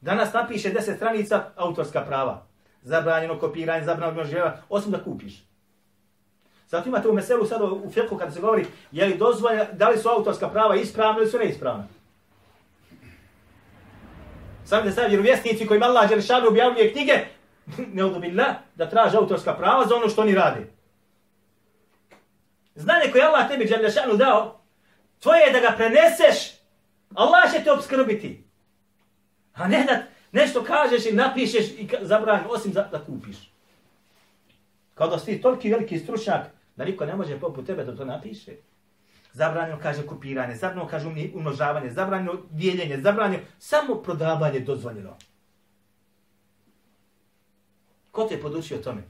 Danas 0.00 0.32
napiše 0.32 0.72
10 0.72 0.96
stranica 0.96 1.44
autorska 1.56 2.00
prava. 2.00 2.46
Zabranjeno 2.82 3.38
kopiranje, 3.38 3.84
zabranjeno 3.84 4.24
žela, 4.24 4.56
osim 4.68 4.92
da 4.92 5.04
kupiš. 5.04 5.50
Zato 6.68 6.88
imate 6.88 7.08
u 7.08 7.12
meselu 7.12 7.46
sada 7.46 7.64
u 7.64 7.90
fiqhu 7.90 8.18
kada 8.18 8.30
se 8.30 8.40
govori 8.40 8.66
je 8.92 9.06
li 9.06 9.18
dozvoljeno, 9.18 9.64
da 9.72 9.88
li 9.88 9.98
su 9.98 10.08
autorska 10.08 10.48
prava 10.48 10.76
ispravna 10.76 11.20
ili 11.20 11.30
su 11.30 11.38
neispravna. 11.38 11.86
Sam 14.64 14.84
da 14.84 14.92
sad 14.92 15.08
vjerovjesnici 15.08 15.66
kojima 15.66 15.86
Allah 15.86 16.08
Đeršanu 16.08 16.48
objavljuje 16.48 16.92
knjige, 16.92 17.12
ne 17.94 18.04
odobila 18.04 18.54
da 18.74 18.90
traže 18.90 19.16
autorska 19.16 19.54
prava 19.54 19.86
za 19.86 19.96
ono 19.96 20.08
što 20.08 20.22
oni 20.22 20.34
rade. 20.34 20.66
Znanje 22.74 23.12
koje 23.12 23.24
Allah 23.24 23.48
tebi 23.48 23.64
Đeršanu 23.64 24.16
dao, 24.16 24.60
tvoje 25.18 25.40
je 25.40 25.52
da 25.52 25.60
ga 25.60 25.76
preneseš, 25.76 26.52
Allah 27.14 27.52
će 27.52 27.64
te 27.64 27.72
obskrbiti. 27.72 28.49
A 29.60 29.68
ne 29.68 29.84
da 29.84 30.02
nešto 30.32 30.64
kažeš 30.64 31.06
i 31.06 31.12
napišeš 31.12 31.66
i 31.70 31.88
zabranjeno, 32.00 32.48
osim 32.50 32.72
za, 32.72 32.88
da 32.92 33.04
kupiš. 33.04 33.36
Kao 34.94 35.08
da 35.08 35.18
si 35.18 35.40
toliki 35.40 35.70
veliki 35.70 35.98
stručnjak, 35.98 36.46
da 36.76 36.84
niko 36.84 37.06
ne 37.06 37.16
može 37.16 37.40
poput 37.40 37.66
tebe 37.66 37.84
da 37.84 37.96
to 37.96 38.04
napiše. 38.04 38.52
Zabranjeno 39.32 39.78
kaže 39.82 40.06
kopiranje, 40.06 40.54
zabranjeno 40.54 40.88
kaže 40.88 41.08
umnožavanje, 41.34 41.90
zabranjeno 41.90 42.34
dijeljenje, 42.50 43.00
zabranjeno 43.00 43.44
samo 43.58 43.94
prodavanje 43.94 44.60
dozvoljeno. 44.60 45.16
Ko 48.10 48.24
te 48.24 48.34
je 48.34 48.40
podučio 48.40 48.78
tome? 48.78 49.02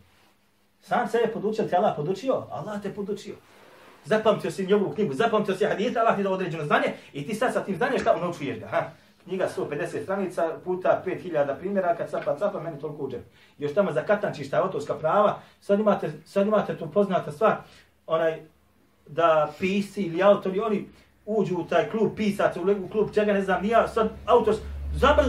Sam 0.80 1.08
se 1.08 1.18
je 1.18 1.32
podučio, 1.32 1.64
te 1.64 1.76
Allah 1.76 1.96
podučio? 1.96 2.46
Allah 2.50 2.82
te 2.82 2.94
podučio. 2.94 3.34
Zapamtio 4.04 4.50
si 4.50 4.66
njegovu 4.66 4.94
knjigu, 4.94 5.14
zapamtio 5.14 5.54
si 5.54 5.64
hadith, 5.64 5.98
Allah 5.98 6.16
ti 6.16 6.22
dao 6.22 6.32
određeno 6.32 6.64
znanje 6.64 6.92
i 7.12 7.26
ti 7.26 7.34
sad 7.34 7.52
sa 7.52 7.64
tim 7.64 7.76
znanjem 7.76 8.00
šta 8.00 8.16
unovčuješ 8.16 8.58
ga. 8.58 8.66
Ha? 8.66 8.90
Knjiga 9.30 9.48
150 9.56 10.02
stranica 10.02 10.58
puta 10.64 11.02
5000 11.06 11.58
primjeraka, 11.58 12.06
capa 12.06 12.36
capa, 12.38 12.60
meni 12.60 12.80
toliko 12.80 13.04
uđe. 13.04 13.18
Još 13.58 13.74
tamo 13.74 13.92
za 13.92 14.02
katančišta, 14.02 14.62
autorska 14.62 14.94
prava, 14.94 15.40
sad 15.60 15.80
imate, 15.80 16.12
sad 16.26 16.46
imate 16.46 16.76
tu 16.76 16.90
poznata 16.90 17.32
stvar, 17.32 17.56
onaj, 18.06 18.40
da 19.06 19.52
pisci 19.58 20.02
ili 20.02 20.22
autori, 20.22 20.60
oni 20.60 20.88
uđu 21.26 21.56
u 21.56 21.64
taj 21.64 21.90
klub 21.90 22.12
pisaca, 22.16 22.60
u 22.60 22.88
klub 22.88 23.14
čega 23.14 23.32
ne 23.32 23.42
znam, 23.42 23.62
nija, 23.62 23.88
sad 23.88 24.10
autor, 24.26 24.54
zabr, 24.94 25.22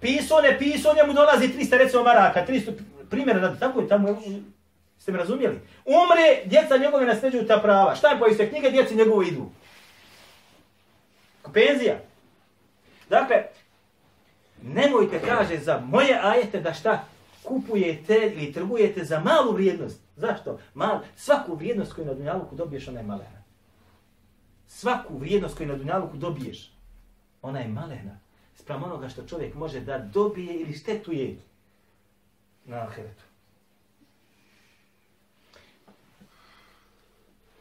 piso, 0.00 0.40
ne 0.40 0.58
piso, 0.58 0.94
njemu 0.94 1.12
dolazi 1.12 1.48
300 1.48 1.78
recimo 1.78 2.02
maraka, 2.02 2.46
300 2.48 2.72
primjera, 3.10 3.40
da, 3.40 3.56
tako 3.56 3.80
je 3.80 3.88
tamo, 3.88 4.08
ste 4.98 5.12
me 5.12 5.18
razumijeli? 5.18 5.60
Umre, 5.84 6.42
djeca 6.44 6.76
njegove 6.76 7.06
nasljeđuju 7.06 7.46
ta 7.46 7.58
prava. 7.58 7.94
Šta 7.94 8.08
je 8.08 8.18
po 8.18 8.26
iste 8.26 8.48
knjige, 8.48 8.70
djeci 8.70 8.96
njegove 8.96 9.28
idu. 9.28 9.50
Penzija. 11.52 12.11
Dakle, 13.12 13.36
nemojte, 14.62 15.20
kaže, 15.20 15.58
za 15.58 15.80
moje 15.80 16.20
ajete 16.22 16.60
da 16.60 16.72
šta 16.72 17.04
kupujete 17.42 18.32
ili 18.34 18.52
trgujete 18.52 19.04
za 19.04 19.20
malu 19.20 19.52
vrijednost. 19.52 20.00
Zašto? 20.16 20.58
Mal, 20.74 21.00
svaku 21.16 21.54
vrijednost 21.54 21.92
koju 21.92 22.06
na 22.06 22.14
Dunjaluku 22.14 22.56
dobiješ, 22.56 22.88
ona 22.88 23.00
je 23.00 23.06
malena. 23.06 23.42
Svaku 24.66 25.18
vrijednost 25.18 25.56
koju 25.56 25.68
na 25.68 25.76
Dunjaluku 25.76 26.16
dobiješ, 26.16 26.72
ona 27.42 27.60
je 27.60 27.68
malena. 27.68 28.18
Sprem 28.54 28.84
onoga 28.84 29.08
što 29.08 29.26
čovjek 29.26 29.54
može 29.54 29.80
da 29.80 29.98
dobije 29.98 30.60
ili 30.60 30.72
štetuje 30.72 31.36
na 32.64 32.76
ahiretu. 32.76 33.24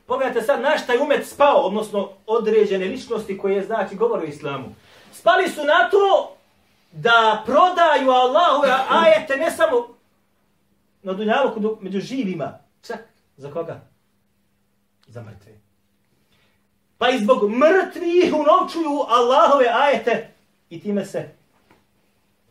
Pogledajte 0.06 0.42
sad 0.42 0.62
na 0.62 0.78
šta 0.78 0.94
je 0.94 1.02
umet 1.02 1.28
spao, 1.28 1.58
odnosno 1.58 2.10
određene 2.28 2.86
ličnosti 2.86 3.38
koje 3.38 3.64
znači 3.64 3.96
govore 3.96 4.22
o 4.22 4.30
islamu. 4.30 4.76
Spali 5.12 5.50
su 5.50 5.62
na 5.66 5.90
to 5.90 6.38
da 6.92 7.44
prodaju 7.46 8.12
Allahove 8.12 8.70
ajete 8.90 9.38
ne 9.38 9.52
samo 9.52 9.98
na 11.04 11.14
dunjalu 11.14 11.78
među 11.82 12.00
živima, 12.00 12.60
čak 12.82 13.00
za 13.38 13.52
koga? 13.52 13.82
Za 15.08 15.24
mrtve. 15.24 15.52
Pa 16.98 17.10
i 17.10 17.20
zbog 17.20 17.50
mrtvih 17.50 18.34
unovčuju 18.34 19.00
Allahove 19.08 19.66
ajete 19.74 20.34
i 20.70 20.82
time 20.82 21.06
se 21.06 21.30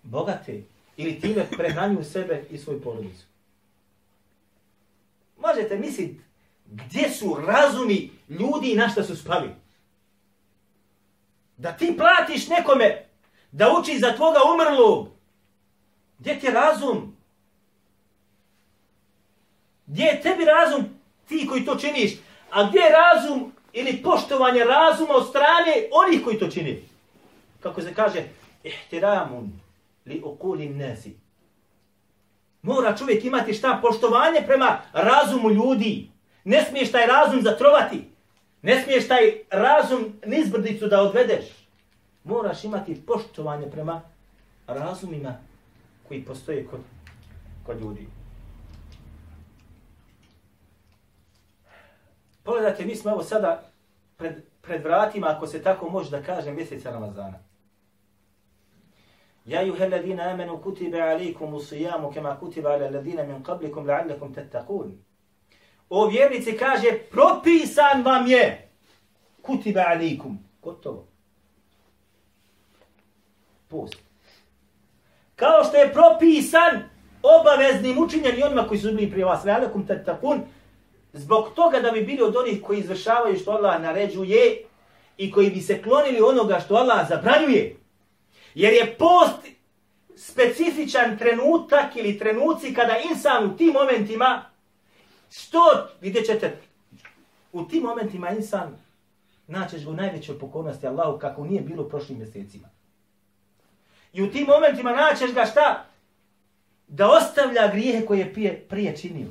bogate 0.02 0.62
ili 0.97 1.21
time 1.21 1.47
prehranjuju 1.57 2.05
sebe 2.05 2.45
i 2.50 2.59
svoju 2.59 2.83
porodicu. 2.83 3.25
Možete 5.38 5.79
misliti 5.79 6.21
gdje 6.67 7.11
su 7.11 7.37
razumi 7.47 8.11
ljudi 8.29 8.73
i 8.73 8.76
na 8.76 8.88
šta 8.88 9.02
su 9.02 9.17
spali. 9.17 9.50
Da 11.61 11.73
ti 11.73 11.97
platiš 11.97 12.49
nekome 12.49 13.05
da 13.52 13.75
uči 13.81 13.99
za 13.99 14.12
tvoga 14.12 14.38
umrlog. 14.55 15.09
Gdje 16.19 16.40
ti 16.40 16.47
je 16.47 16.52
razum? 16.52 17.17
Gdje 19.87 20.05
je 20.05 20.21
tebi 20.21 20.45
razum 20.45 20.85
ti 21.29 21.47
koji 21.49 21.64
to 21.64 21.76
činiš? 21.76 22.12
A 22.50 22.64
gdje 22.64 22.79
je 22.79 22.90
razum 22.90 23.52
ili 23.73 24.02
poštovanje 24.02 24.64
razuma 24.64 25.14
od 25.14 25.29
strane 25.29 25.88
onih 25.93 26.25
koji 26.25 26.38
to 26.38 26.49
čini? 26.49 26.83
Kako 27.61 27.83
se 27.83 27.95
kaže, 27.95 28.25
ihtiramun 28.62 29.52
li 30.07 30.23
okulim 30.25 30.79
nasi. 30.79 31.17
Mora 32.62 32.97
čovjek 32.97 33.25
imati 33.25 33.55
šta? 33.55 33.79
Poštovanje 33.83 34.40
prema 34.47 34.83
razumu 34.93 35.50
ljudi. 35.50 36.11
Ne 36.45 36.64
smiješ 36.64 36.93
taj 36.93 37.07
razum 37.07 37.43
zatrovati. 37.43 38.10
Ne 38.62 38.83
smiješ 38.83 39.09
taj 39.09 39.33
razum 39.50 40.21
nizbrdicu 40.26 40.87
da 40.87 41.02
odvedeš. 41.02 41.45
Moraš 42.25 42.64
imati 42.64 43.02
poštovanje 43.07 43.71
prema 43.71 44.02
razumima 44.67 45.35
koji 46.09 46.25
postoje 46.25 46.67
kod, 46.67 46.81
kod 47.67 47.81
ljudi. 47.81 48.07
Pogledajte, 52.43 52.85
mi 52.85 52.97
smo 52.97 53.11
evo 53.11 53.23
sada 53.23 53.62
pred, 54.17 54.43
pred 54.62 54.83
vratima, 54.85 55.26
ako 55.37 55.47
se 55.47 55.62
tako 55.62 55.90
može 55.90 56.11
da 56.11 56.23
kaže, 56.23 56.52
mjeseca 56.52 56.90
Ramazana. 56.90 57.38
Ja 59.45 59.62
juhe 59.62 59.88
ladina 59.88 60.23
amenu 60.23 60.62
kutibe 60.62 61.00
alikum 61.00 61.55
usijamu 61.55 62.11
kema 62.12 62.37
kutiba 62.40 62.71
ala 62.71 62.90
ladina 62.90 63.23
min 63.23 63.45
qablikum 63.45 63.85
la'allakum 63.87 64.35
tattaqun. 64.35 64.93
O 65.90 66.06
vjernici 66.06 66.56
kaže, 66.56 66.99
propisan 67.11 68.02
vam 68.04 68.26
je 68.26 68.68
kutiba 69.42 69.85
alikum. 69.87 70.38
Gotovo. 70.62 71.06
Post. 73.68 73.97
kao 75.37 75.64
što 75.64 75.76
je 75.76 75.92
propisan 75.92 76.82
obaveznim 77.23 77.99
učinjen 77.99 78.38
i 78.38 78.42
onima 78.42 78.68
koji 78.68 78.80
su 78.80 78.92
bili 78.92 79.11
prije 79.11 79.25
vas. 79.25 79.44
Velikum 79.44 79.87
tatakun, 79.87 80.40
zbog 81.12 81.52
toga 81.54 81.80
da 81.80 81.90
bi 81.90 82.02
bili 82.02 82.23
od 82.23 82.37
onih 82.37 82.62
koji 82.62 82.78
izvršavaju 82.78 83.38
što 83.38 83.50
Allah 83.50 83.82
naređuje 83.82 84.62
i 85.16 85.32
koji 85.32 85.50
bi 85.50 85.61
se 85.61 85.82
klonili 85.82 86.20
onoga 86.20 86.61
što 86.61 86.75
Allah 86.75 87.09
zabranjuje. 87.09 87.76
Jer 88.54 88.73
je 88.73 88.97
post 88.99 89.47
specifičan 90.16 91.18
trenutak 91.18 91.97
ili 91.97 92.18
trenuci 92.18 92.75
kada 92.75 92.97
insan 93.11 93.44
u 93.44 93.56
tim 93.56 93.73
momentima, 93.73 94.50
što, 95.30 95.88
vidjet 96.00 96.26
ćete, 96.26 96.56
u 97.52 97.64
tim 97.64 97.82
momentima 97.82 98.30
insan 98.30 98.76
naćeš 99.46 99.84
ga 99.84 99.90
u 99.90 99.94
najvećoj 99.94 100.38
pokornosti 100.38 100.87
Allahu 100.87 101.18
kako 101.18 101.44
nije 101.44 101.60
bilo 101.60 101.82
u 101.82 101.88
prošlim 101.88 102.18
mjesecima. 102.18 102.68
I 104.12 104.22
u 104.22 104.30
tim 104.30 104.46
momentima 104.46 104.92
naćeš 104.92 105.34
ga 105.34 105.44
šta? 105.44 105.87
Da 106.88 107.10
ostavlja 107.10 107.68
grijehe 107.72 108.06
koje 108.06 108.18
je 108.18 108.32
prije, 108.32 108.66
prije 108.68 108.96
činio. 108.96 109.28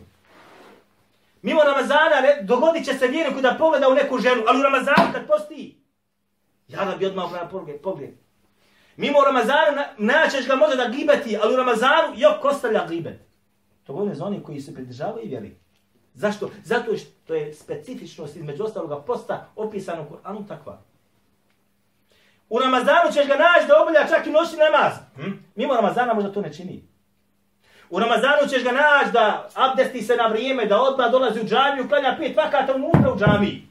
Mimo 1.41 1.63
Ramazana 1.63 2.21
ne, 2.21 2.41
dogodit 2.43 2.85
će 2.85 2.93
se 2.93 3.07
vjerniku 3.07 3.41
da 3.41 3.55
pogleda 3.59 3.89
u 3.89 3.93
neku 3.93 4.17
ženu, 4.17 4.43
ali 4.47 4.59
u 4.59 4.63
Ramazanu 4.63 5.13
kad 5.13 5.27
posti, 5.27 5.75
ja 6.67 6.85
da 6.85 6.95
bi 6.95 7.05
odmah 7.05 7.29
pogled. 7.51 7.81
pogled. 7.81 8.09
Mimo 8.97 9.23
Ramazana 9.25 9.71
na, 9.75 9.85
naćeš 9.97 10.47
ga 10.47 10.55
možda 10.55 10.75
da 10.75 10.89
gibeti, 10.89 11.37
ali 11.41 11.53
u 11.53 11.57
Ramazanu 11.57 12.13
jok 12.15 12.45
ostavlja 12.45 12.87
gibet. 12.89 13.19
To 13.83 13.93
govorim 13.93 14.15
za 14.15 14.25
oni 14.25 14.43
koji 14.43 14.61
se 14.61 14.73
pridržavaju 14.73 15.25
i 15.25 15.29
vjeri. 15.29 15.55
Zašto? 16.19 16.49
Zato 16.63 16.97
što 16.97 17.33
je 17.33 17.53
specifičnost 17.53 18.35
između 18.35 18.63
ostaloga 18.63 19.01
posta 19.01 19.47
opisana 19.55 20.01
u 20.01 20.05
Kur'anu 20.05 20.47
takva. 20.47 20.81
U 22.49 22.59
Ramazanu 22.59 23.11
ćeš 23.13 23.27
ga 23.27 23.35
naći 23.35 23.67
da 23.67 23.81
obavlja 23.81 24.07
čak 24.09 24.27
i 24.27 24.31
noćni 24.31 24.57
namaz. 24.57 24.93
Hm? 25.15 25.31
Mimo 25.55 25.73
Ramazana 25.73 26.13
možda 26.13 26.31
to 26.31 26.41
ne 26.41 26.53
čini. 26.53 26.83
U 27.89 27.99
Ramazanu 27.99 28.47
ćeš 28.49 28.63
ga 28.63 28.71
naći 28.71 29.11
da 29.13 29.49
abdesti 29.53 30.01
se 30.01 30.15
na 30.15 30.27
vrijeme, 30.27 30.65
da 30.65 30.81
odmah 30.81 31.11
dolazi 31.11 31.41
u 31.41 31.45
džamiju, 31.45 31.87
klanja 31.87 32.15
pet 32.19 32.37
vakata 32.37 32.75
unutra 32.75 33.13
u 33.13 33.19
džamiji. 33.19 33.67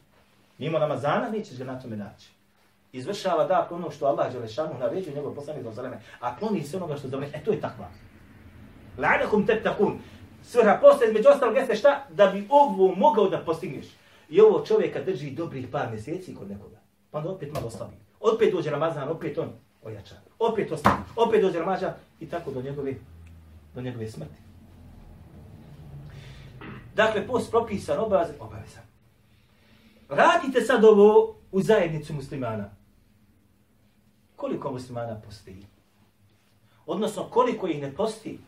Mimo 0.59 0.79
Ramazana 0.79 1.29
nećeš 1.29 1.59
ga 1.59 1.65
na 1.65 1.81
tome 1.81 1.97
naći. 1.97 2.29
Izvršava 2.93 3.45
dakle 3.45 3.77
ono 3.77 3.91
što 3.91 4.07
Allah 4.07 4.33
Đelešanu 4.33 4.79
naređuje 4.79 5.15
njegov 5.17 5.35
poslanik 5.35 5.65
do 5.65 5.73
zaleme, 5.73 6.01
a 6.21 6.37
kloni 6.37 6.63
se 6.63 6.77
onoga 6.77 6.97
što 6.97 7.09
zabranjuje. 7.09 7.39
E 7.39 7.45
to 7.45 7.51
je 7.51 7.61
takva. 7.61 7.89
La'anakum 8.99 9.47
tettakun. 9.47 9.99
Svrha 10.49 10.79
posta 10.81 11.05
između 11.05 11.29
ostalog 11.29 11.57
jeste 11.57 11.75
šta? 11.75 12.07
Da 12.11 12.27
bi 12.27 12.47
ovo 12.49 12.95
mogao 12.95 13.29
da 13.29 13.39
postigneš. 13.39 13.87
I 14.29 14.41
ovo 14.41 14.65
čovjeka 14.67 15.03
drži 15.03 15.31
dobrih 15.31 15.69
par 15.73 15.91
mjeseci 15.91 16.35
kod 16.35 16.51
nekoga. 16.51 16.77
Pa 17.11 17.19
onda 17.19 17.31
opet 17.31 17.53
malo 17.53 17.71
slabi. 17.71 17.97
Opet 18.21 18.53
dođe 18.53 18.71
Ramazan, 18.71 19.09
opet 19.09 19.39
on 19.39 19.53
ojača. 19.83 20.15
Opet 20.39 20.73
ostane. 20.73 21.05
Opet 21.17 21.43
dođe 21.43 21.59
Ramazan 21.59 21.93
i 22.21 22.29
tako 22.29 22.51
do 22.51 22.63
njegove, 22.63 22.95
do 23.75 23.81
njegove 23.81 24.11
smrti. 24.11 24.41
Dakle, 26.95 27.27
post 27.27 27.51
propisan 27.51 27.99
obavez, 27.99 28.29
obavezan. 28.41 28.83
Radite 30.09 30.61
sad 30.61 30.85
ovo 30.85 31.37
u 31.53 31.63
zajednicu 31.63 32.15
muslimana. 32.15 32.71
Koliko 34.37 34.73
muslimana 34.73 35.21
posti? 35.21 35.67
Odnosno, 36.87 37.25
koliko 37.25 37.67
ih 37.67 37.83
ne 37.83 37.93
posti? 37.93 38.39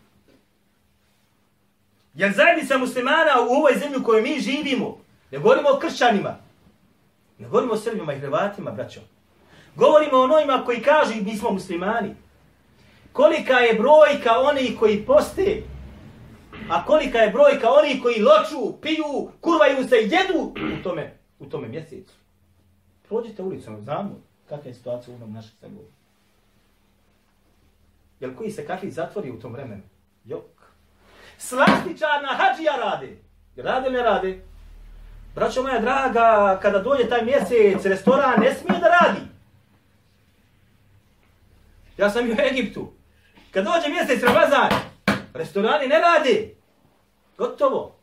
Jer 2.14 2.32
zajednica 2.32 2.78
muslimana 2.78 3.40
u 3.50 3.52
ovoj 3.52 3.72
zemlji 3.78 3.98
u 3.98 4.04
kojoj 4.04 4.22
mi 4.22 4.40
živimo, 4.40 4.98
ne 5.30 5.38
govorimo 5.38 5.68
o 5.68 5.78
kršćanima, 5.78 6.36
ne 7.38 7.48
govorimo 7.48 7.72
o 7.72 7.76
srbima 7.76 8.14
i 8.14 8.20
hrvatima, 8.20 8.70
braćo. 8.70 9.00
Govorimo 9.76 10.16
o 10.16 10.22
onojima 10.22 10.62
koji 10.64 10.82
kažu 10.82 11.14
mi 11.24 11.36
smo 11.36 11.50
muslimani. 11.50 12.14
Kolika 13.12 13.54
je 13.54 13.74
brojka 13.74 14.38
onih 14.38 14.78
koji 14.78 15.04
poste, 15.06 15.62
a 16.70 16.84
kolika 16.84 17.18
je 17.18 17.30
brojka 17.30 17.70
onih 17.70 18.02
koji 18.02 18.22
loču, 18.22 18.80
piju, 18.80 19.30
kurvaju 19.40 19.88
se 19.88 19.96
i 19.96 20.10
jedu 20.10 20.54
u 20.78 20.82
tome, 20.82 21.16
u 21.38 21.46
tome 21.46 21.68
mjesecu. 21.68 22.14
Prođite 23.08 23.42
ulicom, 23.42 23.80
znamo 23.80 24.20
kakva 24.48 24.68
je 24.68 24.74
situacija 24.74 25.14
u 25.14 25.16
onom 25.16 25.32
našem 25.32 25.52
zemlju. 25.60 25.80
Jel 28.20 28.34
koji 28.34 28.50
se 28.50 28.66
kakvi 28.66 28.90
zatvori 28.90 29.30
u 29.30 29.40
tom 29.40 29.52
vremenu? 29.52 29.82
Jok 30.24 30.59
Slastičarna 31.40 32.28
hađija 32.28 32.76
rade. 32.76 33.16
Rade 33.56 33.90
ne 33.90 34.02
rade? 34.02 34.40
Braćo 35.34 35.62
moja 35.62 35.80
draga, 35.80 36.58
kada 36.62 36.78
dođe 36.78 37.08
taj 37.08 37.24
mjesec, 37.24 37.84
restoran 37.84 38.40
ne 38.40 38.54
smije 38.54 38.80
da 38.80 38.88
radi. 38.88 39.20
Ja 41.96 42.10
sam 42.10 42.30
u 42.30 42.34
Egiptu. 42.50 42.92
Kad 43.50 43.64
dođe 43.64 43.88
mjesec 43.88 44.22
Ramazan, 44.22 44.68
restorani 45.34 45.86
ne 45.86 46.00
rade. 46.00 46.54
Gotovo. 47.38 47.96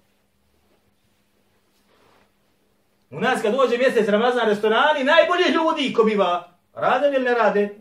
U 3.09 3.19
nas 3.19 3.41
kad 3.41 3.53
dođe 3.53 3.77
mjesec 3.77 4.07
Ramazan, 4.07 4.49
restorani, 4.49 5.03
najbolji 5.03 5.53
ljudi 5.53 5.93
ko 5.93 6.03
biva. 6.03 6.51
Rade 6.73 7.07
ili 7.07 7.25
ne 7.25 7.33
rade? 7.33 7.75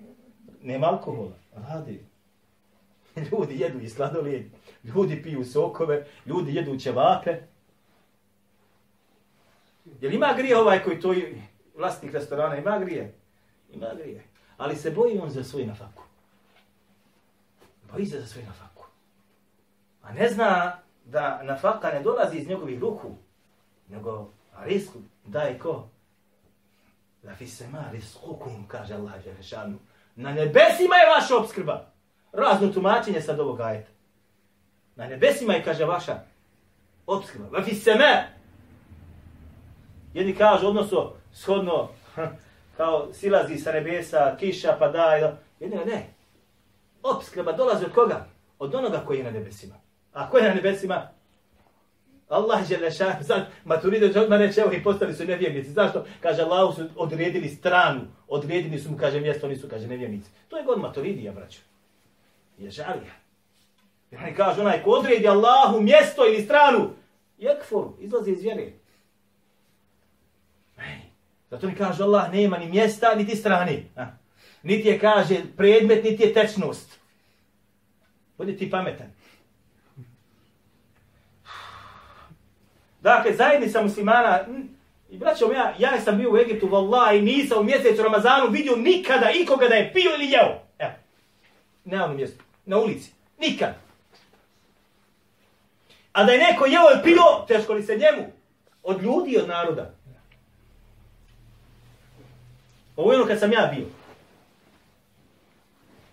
Nema 0.62 0.86
alkohola. 0.86 1.36
Rade. 1.68 1.94
Ljudi 3.32 3.60
jedu 3.60 3.80
i 3.80 3.88
sladoledi 3.88 4.50
ljudi 4.94 5.22
piju 5.22 5.44
sokove, 5.44 6.06
ljudi 6.26 6.54
jedu 6.54 6.76
ćevape. 6.78 7.36
Jel 10.00 10.14
ima 10.14 10.34
grije 10.36 10.58
ovaj 10.58 10.82
koji 10.82 11.00
to 11.00 11.14
vlasnik 11.76 12.12
restorana? 12.12 12.56
Ima 12.56 12.78
grije? 12.78 13.14
Ima 13.72 13.86
grije. 13.94 14.24
Ali 14.56 14.76
se 14.76 14.90
boji 14.90 15.18
on 15.18 15.30
za 15.30 15.44
svoj 15.44 15.66
nafaku. 15.66 16.02
Boji 17.92 18.06
se 18.06 18.20
za 18.20 18.26
svoj 18.26 18.44
nafaku. 18.44 18.86
A 20.02 20.12
ne 20.12 20.28
zna 20.28 20.78
da 21.04 21.42
nafaka 21.42 21.88
ne 21.88 22.02
dolazi 22.02 22.38
iz 22.38 22.48
njegovih 22.48 22.80
ruku, 22.80 23.16
nego 23.88 24.30
risku 24.64 24.98
daje 25.24 25.58
ko? 25.58 25.88
La 27.24 27.34
fi 27.34 27.46
se 27.46 27.68
ma 27.68 27.84
riskukum, 27.92 28.66
kaže 28.68 28.94
Allah 28.94 29.24
Đerešanu. 29.24 29.78
Na 30.16 30.32
nebesima 30.32 30.96
je 30.96 31.10
vaša 31.14 31.36
obskrba. 31.36 31.92
Razno 32.32 32.68
tumačenje 32.68 33.20
sad 33.20 33.40
ovog 33.40 33.60
ajeta. 33.60 33.95
Na 34.96 35.08
nebesima 35.08 35.52
je, 35.52 35.62
kaže, 35.62 35.84
vaša 35.84 36.20
obskrba. 37.06 37.48
Vafi 37.58 37.74
seme. 37.74 38.28
Jedni 40.14 40.34
kaže, 40.34 40.66
odnosno, 40.66 41.12
shodno, 41.32 41.88
kao 42.76 43.12
silazi 43.12 43.58
sa 43.58 43.72
nebesa, 43.72 44.36
kiša, 44.40 44.76
pa 44.78 44.88
da, 44.88 45.36
jedni 45.60 45.76
ne. 45.76 46.06
Obskrba 47.02 47.52
dolazi 47.52 47.84
od 47.84 47.92
koga? 47.92 48.26
Od 48.58 48.74
onoga 48.74 49.02
koji 49.06 49.18
je 49.18 49.24
na 49.24 49.30
nebesima. 49.30 49.74
A 50.12 50.30
koji 50.30 50.42
je 50.42 50.48
na 50.48 50.54
nebesima? 50.54 51.08
Allah 52.28 52.70
je 52.70 52.78
lešan, 52.78 53.24
sad 53.24 53.46
maturide 53.64 54.12
će 54.12 54.20
odmah 54.20 54.38
reći, 54.38 54.60
evo 54.60 54.72
i 54.72 54.82
postali 54.82 55.14
su 55.14 55.24
nevjernici. 55.24 55.70
Zašto? 55.70 56.04
Kaže, 56.20 56.42
Allah 56.42 56.74
su 56.76 56.88
odredili 56.96 57.48
stranu, 57.48 58.00
odredili 58.28 58.78
su 58.78 58.90
mu, 58.90 58.96
kaže, 58.96 59.20
mjesto, 59.20 59.46
oni 59.46 59.56
su, 59.56 59.68
kaže, 59.68 59.86
nevjernici. 59.86 60.30
To 60.48 60.56
je 60.56 60.64
god 60.64 60.80
maturidija, 60.80 61.32
braćo. 61.32 61.60
Je 62.58 62.70
žalija. 62.70 63.25
Jer 64.16 64.24
oni 64.24 64.36
kažu, 64.36 64.60
onaj 64.60 64.82
ko 64.82 64.90
odredi 64.90 65.28
Allahu 65.28 65.80
mjesto 65.80 66.26
ili 66.26 66.42
stranu, 66.42 66.90
jekfur, 67.38 67.84
izlazi 68.00 68.30
iz 68.30 68.42
vjere. 68.42 68.72
Zato 71.50 71.66
mi 71.66 71.74
kaže 71.74 72.02
Allah, 72.02 72.32
nema 72.32 72.58
ni 72.58 72.66
mjesta, 72.66 73.14
niti 73.14 73.36
strani. 73.36 73.84
A? 73.96 74.06
Niti 74.62 74.88
je, 74.88 74.98
kaže, 74.98 75.36
predmet, 75.56 76.04
niti 76.04 76.22
je 76.22 76.34
tečnost. 76.34 76.98
Budi 78.38 78.56
ti 78.56 78.70
pametan. 78.70 79.06
Dakle, 83.00 83.34
zajednica 83.34 83.82
muslimana, 83.82 84.40
i 85.10 85.18
braćom, 85.18 85.52
ja, 85.52 85.74
ja 85.78 86.00
sam 86.00 86.18
bio 86.18 86.32
u 86.32 86.36
Egiptu, 86.36 86.68
vallaha, 86.68 87.12
i 87.12 87.22
nisam 87.22 87.58
u 87.58 87.64
mjesecu 87.64 88.02
Ramazanu 88.02 88.50
vidio 88.50 88.76
nikada 88.76 89.30
ikoga 89.30 89.68
da 89.68 89.74
je 89.74 89.92
pio 89.92 90.14
ili 90.14 90.30
jeo. 90.30 90.62
Evo, 90.78 90.92
na 91.84 92.04
ovom 92.04 92.16
mjestu, 92.16 92.44
na 92.64 92.78
ulici. 92.78 93.12
Nikad. 93.38 93.85
A 96.16 96.24
da 96.24 96.32
je 96.32 96.38
neko 96.38 96.66
jeo 96.66 96.98
i 96.98 97.02
pio, 97.02 97.22
teško 97.48 97.72
li 97.72 97.82
se 97.82 97.96
njemu? 97.96 98.32
Od 98.82 99.02
ljudi 99.02 99.30
i 99.30 99.38
od 99.38 99.48
naroda. 99.48 99.90
Pa 102.96 103.02
Ovo 103.02 103.12
je 103.12 103.18
ono 103.18 103.26
kad 103.26 103.38
sam 103.38 103.52
ja 103.52 103.72
bio. 103.74 103.86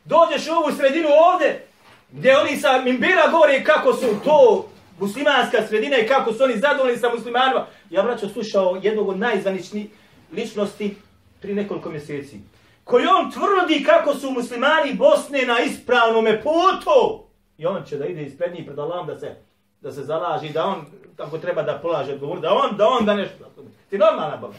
Dođeš 0.06 0.48
u 0.48 0.52
ovu 0.52 0.72
sredinu 0.78 1.08
ovde, 1.34 1.66
gdje 2.12 2.38
oni 2.38 2.58
sa 2.58 2.82
Mimbira 2.82 3.28
govore 3.32 3.64
kako 3.64 3.94
su 3.94 4.08
to 4.24 4.70
muslimanska 5.00 5.68
sredina 5.68 5.98
i 5.98 6.08
kako 6.08 6.34
su 6.34 6.44
oni 6.44 6.58
zadovoljni 6.58 6.98
sa 6.98 7.10
muslimanima. 7.10 7.68
Ja 7.90 8.02
vraćam 8.02 8.30
slušao 8.30 8.80
jednog 8.82 9.10
od 9.10 9.20
najzvaničnijih 9.20 9.88
ličnosti 10.32 10.96
pri 11.42 11.54
nekoliko 11.54 11.90
mjeseci. 11.90 12.40
Koji 12.84 13.06
on 13.08 13.32
tvrdi 13.32 13.84
kako 13.84 14.16
su 14.16 14.32
muslimani 14.32 14.94
Bosne 14.94 15.46
na 15.46 15.60
ispravnom 15.60 16.26
putu. 16.44 17.24
I 17.58 17.66
on 17.66 17.84
će 17.86 17.98
da 17.98 18.06
ide 18.06 18.24
ispred 18.24 18.54
njih 18.54 18.66
pred 18.66 18.80
Allahom 18.80 19.08
da 19.08 19.20
se 19.20 19.36
da 19.84 19.92
se 19.92 20.04
zalaži, 20.04 20.50
da 20.50 20.66
on 20.66 20.86
tako 21.18 21.38
treba 21.38 21.64
da 21.64 21.80
polaže 21.82 22.14
odgovor, 22.14 22.40
da 22.40 22.54
on, 22.54 22.78
da 22.78 22.88
on 22.88 23.06
da 23.06 23.14
nešto. 23.14 23.52
Ti 23.90 23.98
normalna 23.98 24.38
baba. 24.38 24.54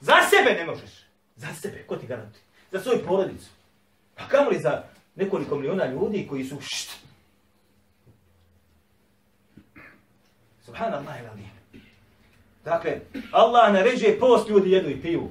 Za 0.00 0.14
sebe 0.30 0.54
ne 0.60 0.66
možeš. 0.66 0.90
Za 1.36 1.46
sebe, 1.54 1.84
ko 1.86 1.96
ti 1.96 2.06
garantuje? 2.06 2.42
Za 2.72 2.80
svoju 2.80 3.04
porodicu. 3.06 3.50
Pa 4.14 4.24
kamo 4.28 4.50
li 4.50 4.58
za 4.58 4.82
nekoliko 5.14 5.56
miliona 5.56 5.86
ljudi 5.86 6.26
koji 6.30 6.44
su 6.44 6.56
št. 6.60 6.90
Subhanallah 10.64 11.16
ili 11.20 11.48
Dakle, 12.64 13.00
Allah 13.32 13.72
naređuje 13.72 14.18
post 14.20 14.48
ljudi 14.48 14.70
jedu 14.70 14.90
i 14.90 15.00
piju. 15.00 15.28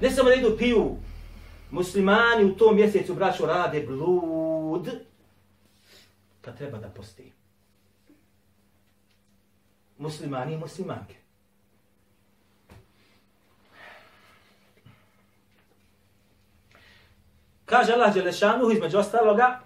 Ne 0.00 0.10
samo 0.10 0.28
da 0.28 0.34
jedu 0.34 0.56
piju, 0.58 0.96
muslimani 1.70 2.44
u 2.44 2.56
tom 2.56 2.76
mjesecu, 2.76 3.14
braćo, 3.14 3.46
rade 3.46 3.86
blud 3.86 4.88
kad 6.47 6.57
treba 6.57 6.77
da 6.77 6.89
posti. 6.89 7.33
Muslimani 9.97 10.53
i 10.53 10.57
muslimanke. 10.57 11.15
Kaže 17.65 17.93
Allah 17.93 18.13
Đelešanuhu 18.13 18.71
između 18.71 18.97
ostaloga 18.97 19.59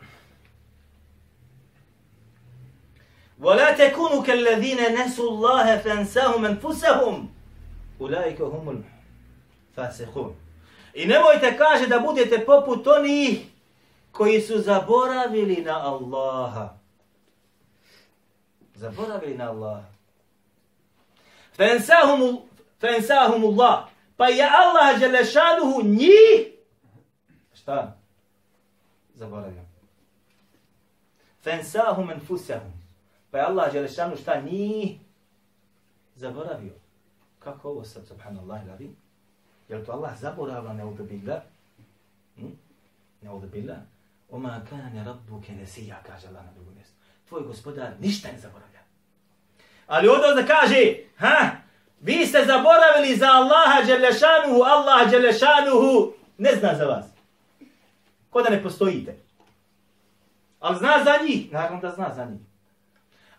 وَلَا 3.40 3.72
تَكُونُوا 3.78 4.24
كَالَّذِينَ 4.24 4.80
نَسُوا 4.98 5.30
اللَّهَ 5.30 5.78
فَانْسَاهُمْ 5.78 6.46
أَنفُسَهُمْ 6.46 7.16
أُولَٰئِكَ 8.02 8.42
هُمُ 8.42 8.84
الْفَاسِقُونَ 9.78 10.34
I 10.94 11.06
nemojte 11.06 11.58
kaže 11.58 11.88
da 11.88 12.00
budete 12.00 12.46
poput 12.46 12.88
onih 12.88 13.46
koji 14.13 14.41
su 14.41 14.59
zaboravili 14.59 15.63
na 15.63 15.87
Allaha. 15.87 16.75
Zaboravili 18.75 19.37
na 19.37 19.51
Allaha. 19.51 19.85
Fensahum 22.81 23.45
Allah. 23.45 23.89
Pa 24.17 24.27
je 24.27 24.45
Allah 24.45 25.01
želešanuhu 25.01 25.83
njih. 25.83 26.53
Šta? 27.55 27.97
Zaboravio. 29.15 29.63
Fensahum 31.43 32.11
enfusahum. 32.11 32.73
Pa 33.31 33.39
je 33.39 33.45
Allah 33.45 33.73
želešanuhu 33.73 34.17
šta 34.23 34.41
njih. 34.41 34.99
Zaboravio. 36.17 36.73
Kako 37.39 37.69
ovo 37.69 37.85
sad, 37.85 38.07
subhanallah, 38.07 38.67
radi? 38.67 38.91
Jel 39.69 39.85
to 39.85 39.93
Allah 39.93 40.19
zaboravio 40.19 40.73
na 40.73 40.87
udobila? 40.87 41.43
Hm? 42.37 42.51
Na 43.21 43.35
udobila? 43.35 43.77
Oma 44.33 44.61
kane 44.71 45.05
rabbuke 45.05 45.53
nesija, 45.53 45.97
kaže 46.07 46.29
Allah 46.29 46.45
na 46.45 46.53
drugom 46.53 46.75
mjestu. 46.75 46.95
Tvoj 47.29 47.43
gospodar 47.43 47.91
ništa 48.01 48.29
ne 48.33 48.39
zaboravlja. 48.39 48.81
Ali 49.87 50.09
ovdje 50.09 50.43
da 50.43 50.47
kaže, 50.47 50.95
ha, 51.17 51.51
vi 52.01 52.27
ste 52.27 52.45
zaboravili 52.45 53.17
za 53.17 53.27
Allaha 53.27 53.83
Đelešanuhu, 53.87 54.63
Allah 54.63 55.11
Đelešanuhu 55.11 56.13
ne 56.39 56.55
zna 56.55 56.75
za 56.75 56.85
vas. 56.85 57.07
Ko 58.31 58.43
da 58.43 58.51
ne 58.51 58.63
postojite. 58.63 59.17
Ali 60.61 60.79
zna 60.79 61.05
za 61.05 61.27
njih? 61.27 61.53
Naravno 61.53 61.81
da 61.81 61.91
zna 61.91 62.15
za 62.15 62.25
njih. 62.25 62.41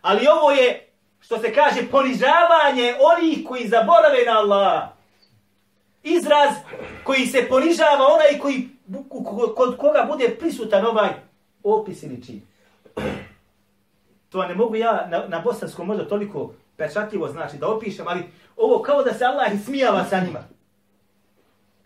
Ali 0.02 0.26
ovo 0.26 0.50
je, 0.50 0.88
što 1.20 1.38
se 1.38 1.54
kaže, 1.54 1.90
ponižavanje 1.90 2.94
onih 3.00 3.38
koji 3.48 3.68
zaborave 3.68 4.24
na 4.26 4.38
Allaha. 4.38 4.92
Izraz 6.02 6.54
koji 7.04 7.26
se 7.26 7.46
ponižava 7.48 8.06
onaj 8.06 8.38
koji, 8.38 8.68
kod 9.56 9.76
koga 9.76 10.06
bude 10.12 10.36
prisutan 10.38 10.86
ovaj 10.86 11.08
opis 11.62 12.02
ili 12.02 12.22
čin. 12.26 12.42
To 14.28 14.46
ne 14.46 14.54
mogu 14.54 14.76
ja 14.76 15.06
na, 15.10 15.24
na 15.28 15.40
bosanskom 15.40 15.86
možda 15.86 16.08
toliko 16.08 16.52
pečatljivo 16.76 17.28
znači 17.28 17.56
da 17.56 17.68
opišem, 17.68 18.08
ali 18.08 18.22
ovo 18.56 18.82
kao 18.82 19.02
da 19.02 19.14
se 19.14 19.24
Allah 19.24 19.52
smijava 19.64 20.04
sa 20.04 20.20
njima. 20.20 20.44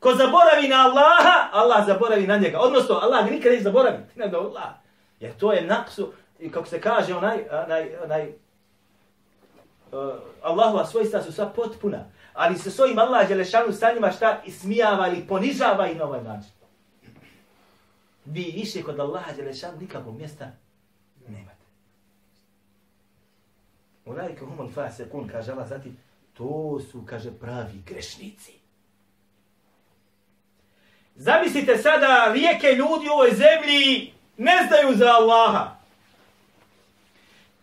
Ko 0.00 0.14
zaboravi 0.14 0.68
na 0.68 0.76
Allaha, 0.76 1.48
Allah 1.52 1.86
zaboravi 1.86 2.26
na 2.26 2.36
njega. 2.36 2.58
Odnosno, 2.60 2.94
Allah 2.94 3.24
ga 3.24 3.30
nikad 3.30 3.52
neće 3.52 3.64
zaboraviti. 3.64 4.18
Ne 4.18 4.28
da 4.28 4.38
Allah. 4.38 4.68
Jer 5.20 5.32
to 5.32 5.52
je 5.52 5.66
naksu, 5.66 6.12
kako 6.50 6.66
se 6.66 6.80
kaže, 6.80 7.14
onaj, 7.14 7.38
onaj, 7.64 7.96
onaj, 8.04 8.32
uh, 9.92 10.14
Allahova 10.42 10.86
svojstva 10.86 11.22
su 11.22 11.32
sva 11.32 11.46
potpuna. 11.46 12.04
Ali 12.34 12.58
se 12.58 12.70
svojim 12.70 12.98
Allah 12.98 13.28
Đelešanu 13.28 13.72
sa 13.72 13.92
njima 13.92 14.10
šta 14.10 14.42
ismijava 14.44 15.08
ili 15.08 15.26
ponižava 15.26 15.86
i 15.86 15.94
na 15.94 16.04
ovaj 16.04 16.22
način. 16.22 16.50
Vi 18.30 18.52
više 18.56 18.82
kod 18.82 19.00
Allaha 19.00 19.32
Đelešan 19.32 19.78
nikakvog 19.80 20.16
mjesta 20.16 20.50
nemate. 21.28 21.64
Ulajke 24.04 24.44
humul 24.44 24.70
fasekun, 24.74 25.28
kaže 25.28 25.52
Allah, 25.52 25.68
zati, 25.68 25.92
to 26.34 26.80
su, 26.90 27.02
kaže, 27.06 27.30
pravi 27.40 27.82
grešnici. 27.86 28.52
Zamislite 31.16 31.78
sada 31.78 32.32
rijeke 32.32 32.66
ljudi 32.66 33.08
u 33.08 33.12
ovoj 33.12 33.30
zemlji 33.30 34.12
ne 34.36 34.66
znaju 34.68 34.96
za 34.96 35.06
Allaha. 35.06 35.76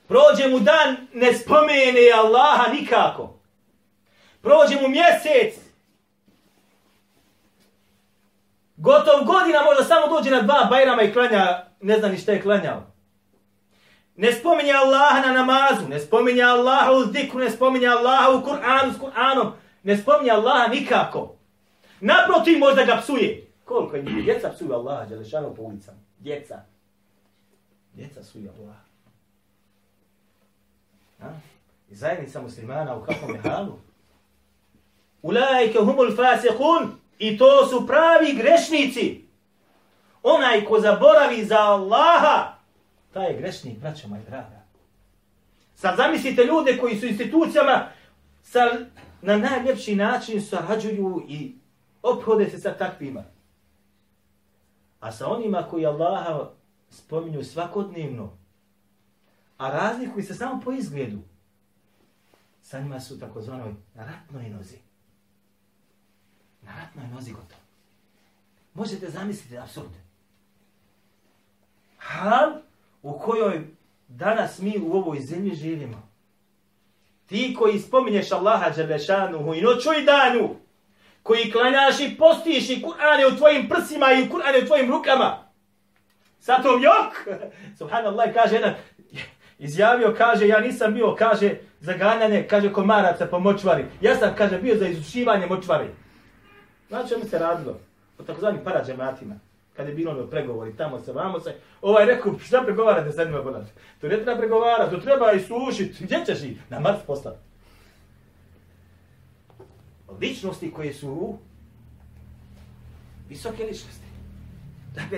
Prođe 0.08 0.48
mu 0.48 0.60
dan, 0.60 1.08
ne 1.14 1.34
spomene 1.34 2.12
Allaha 2.16 2.74
nikako. 2.74 3.34
Prođe 4.42 4.82
mu 4.82 4.88
mjesec. 4.88 5.65
Gotov 8.78 9.26
godina 9.26 9.62
možda 9.64 9.84
samo 9.84 10.08
dođe 10.08 10.32
na 10.32 10.42
dva 10.42 10.68
bajrama 10.70 11.02
i 11.02 11.14
klanja, 11.14 11.66
ne 11.82 12.00
zna 12.00 12.08
ni 12.08 12.18
šta 12.18 12.32
je 12.32 12.42
klanjao. 12.42 12.84
Ne 14.16 14.34
spominje 14.34 14.74
Allaha 14.74 15.28
na 15.28 15.34
namazu, 15.34 15.88
ne 15.90 16.00
spominje 16.00 16.44
Allaha 16.44 16.92
u 16.92 17.04
zikru, 17.04 17.40
ne 17.40 17.50
spominje 17.50 17.88
Allaha 17.88 18.32
u 18.32 18.42
Kur'anu 18.42 18.94
s 18.94 19.00
Kur'anom, 19.00 19.52
ne 19.84 19.98
spominje 19.98 20.32
Allaha 20.32 20.68
nikako. 20.68 21.36
Naprotiv 22.00 22.60
možda 22.60 22.86
ga 22.86 22.98
psuje. 23.02 23.48
Koliko 23.66 23.96
je? 23.96 24.02
Djeca 24.02 24.50
psuju 24.50 24.74
Allaha, 24.74 25.06
Đelešanu 25.06 25.56
po 25.56 25.62
ulicama. 25.62 25.98
Djeca. 26.20 26.62
Djeca 27.94 28.22
psuju 28.22 28.50
Allaha. 28.60 28.80
Ha? 31.22 31.30
I 31.90 31.96
zajednica 31.96 32.42
muslimana 32.42 32.96
u 32.96 33.06
kakvom 33.06 33.36
je 33.36 33.42
halu? 33.42 33.80
Ulajke 35.22 35.80
humul 35.80 36.16
fasikun. 36.16 37.00
I 37.20 37.38
to 37.38 37.68
su 37.68 37.88
pravi 37.88 38.34
grešnici. 38.34 39.26
Onaj 40.24 40.66
ko 40.66 40.80
zaboravi 40.80 41.46
za 41.46 41.60
Allaha, 41.60 42.56
taj 43.14 43.32
je 43.32 43.38
grešnik, 43.38 43.80
braćo 43.80 44.08
moja 44.08 44.22
draga. 44.22 44.66
Sad 45.76 45.98
zamislite 45.98 46.44
ljude 46.44 46.78
koji 46.78 47.00
su 47.00 47.06
institucijama 47.06 47.88
sa, 48.44 48.60
na 49.22 49.38
najljepši 49.38 49.96
način 49.96 50.42
sarađuju 50.42 51.26
i 51.30 51.56
ophode 52.02 52.50
se 52.50 52.58
sa 52.58 52.74
takvima. 52.74 53.24
A 55.00 55.12
sa 55.12 55.28
onima 55.28 55.68
koji 55.70 55.86
Allaha 55.86 56.50
spominju 56.90 57.44
svakodnevno, 57.44 58.38
a 59.58 59.70
razlikuju 59.70 60.26
se 60.26 60.34
samo 60.34 60.62
po 60.66 60.72
izgledu, 60.72 61.20
sa 62.62 62.80
njima 62.80 63.00
su 63.00 63.20
takozvanoj 63.20 63.74
ratnoj 63.96 64.50
nozi. 64.50 64.85
Na 66.66 66.72
ratnoj 66.82 67.08
nozi 67.16 67.32
gotovo. 67.32 67.62
Možete 68.74 69.10
zamisliti 69.10 69.58
absurd. 69.58 69.90
Hal 71.98 72.52
u 73.02 73.20
kojoj 73.20 73.68
danas 74.08 74.60
mi 74.60 74.80
u 74.80 74.94
ovoj 74.94 75.20
zemlji 75.20 75.56
živimo. 75.56 76.10
Ti 77.26 77.56
koji 77.60 77.80
spominješ 77.80 78.32
Allaha 78.32 78.70
Đelešanuhu 78.70 79.54
i 79.54 79.62
noću 79.62 79.90
i 80.02 80.06
danu, 80.06 80.56
koji 81.24 81.52
klanjaš 81.52 82.00
i 82.00 82.18
postiš 82.18 82.70
i 82.70 82.82
Kur'an 82.82 83.20
je 83.20 83.28
u 83.28 83.38
tvojim 83.38 83.70
prsima 83.70 84.12
i 84.12 84.30
Kur'an 84.30 84.56
je 84.56 84.64
u 84.64 84.68
tvojim 84.68 84.92
rukama. 84.92 85.46
Sa 86.40 86.62
tom 86.62 86.84
jok, 86.84 87.38
subhanallah, 87.80 88.34
kaže 88.34 88.56
jedan, 88.56 88.74
izjavio, 89.60 90.16
kaže, 90.18 90.48
ja 90.48 90.60
nisam 90.60 90.94
bio, 90.94 91.16
kaže, 91.16 91.56
za 91.80 91.94
ganjanje, 91.94 92.48
kaže, 92.50 92.74
komaraca 92.74 93.26
po 93.26 93.40
močvari. 93.40 93.86
Ja 94.02 94.16
sam, 94.16 94.36
kaže, 94.38 94.58
bio 94.58 94.78
za 94.78 94.88
izušivanje 94.88 95.46
močvari. 95.46 95.88
Znači, 96.88 97.10
čemu 97.10 97.26
se 97.26 97.40
radilo? 97.40 97.80
O 98.20 98.24
takozvanim 98.24 98.64
parađematima. 98.64 99.36
Kada 99.76 99.90
je 99.90 99.96
bilo 99.96 100.12
ono 100.12 100.28
pregovori, 100.28 100.78
tamo 100.78 101.00
se, 101.00 101.14
vamo 101.14 101.40
se. 101.40 101.56
Ovaj 101.82 102.06
rekao, 102.06 102.40
šta 102.40 102.62
pregovarate 102.66 103.12
sa 103.12 103.24
njima, 103.24 103.42
bolat? 103.42 103.68
To 104.02 104.08
ne 104.08 104.16
treba 104.24 104.38
pregovarati, 104.38 104.96
to 104.96 105.02
treba 105.02 105.32
isušiti. 105.32 106.04
Gdje 106.04 106.18
ćeš 106.26 106.44
i? 106.44 106.58
Na 106.70 106.80
Mars 106.80 107.00
poslati 107.08 107.38
ličnosti 110.20 110.72
koje 110.72 110.94
su 110.94 111.10
u 111.10 111.38
visoke 113.30 113.64
ličnosti. 113.64 114.06
Dakle, 114.96 115.18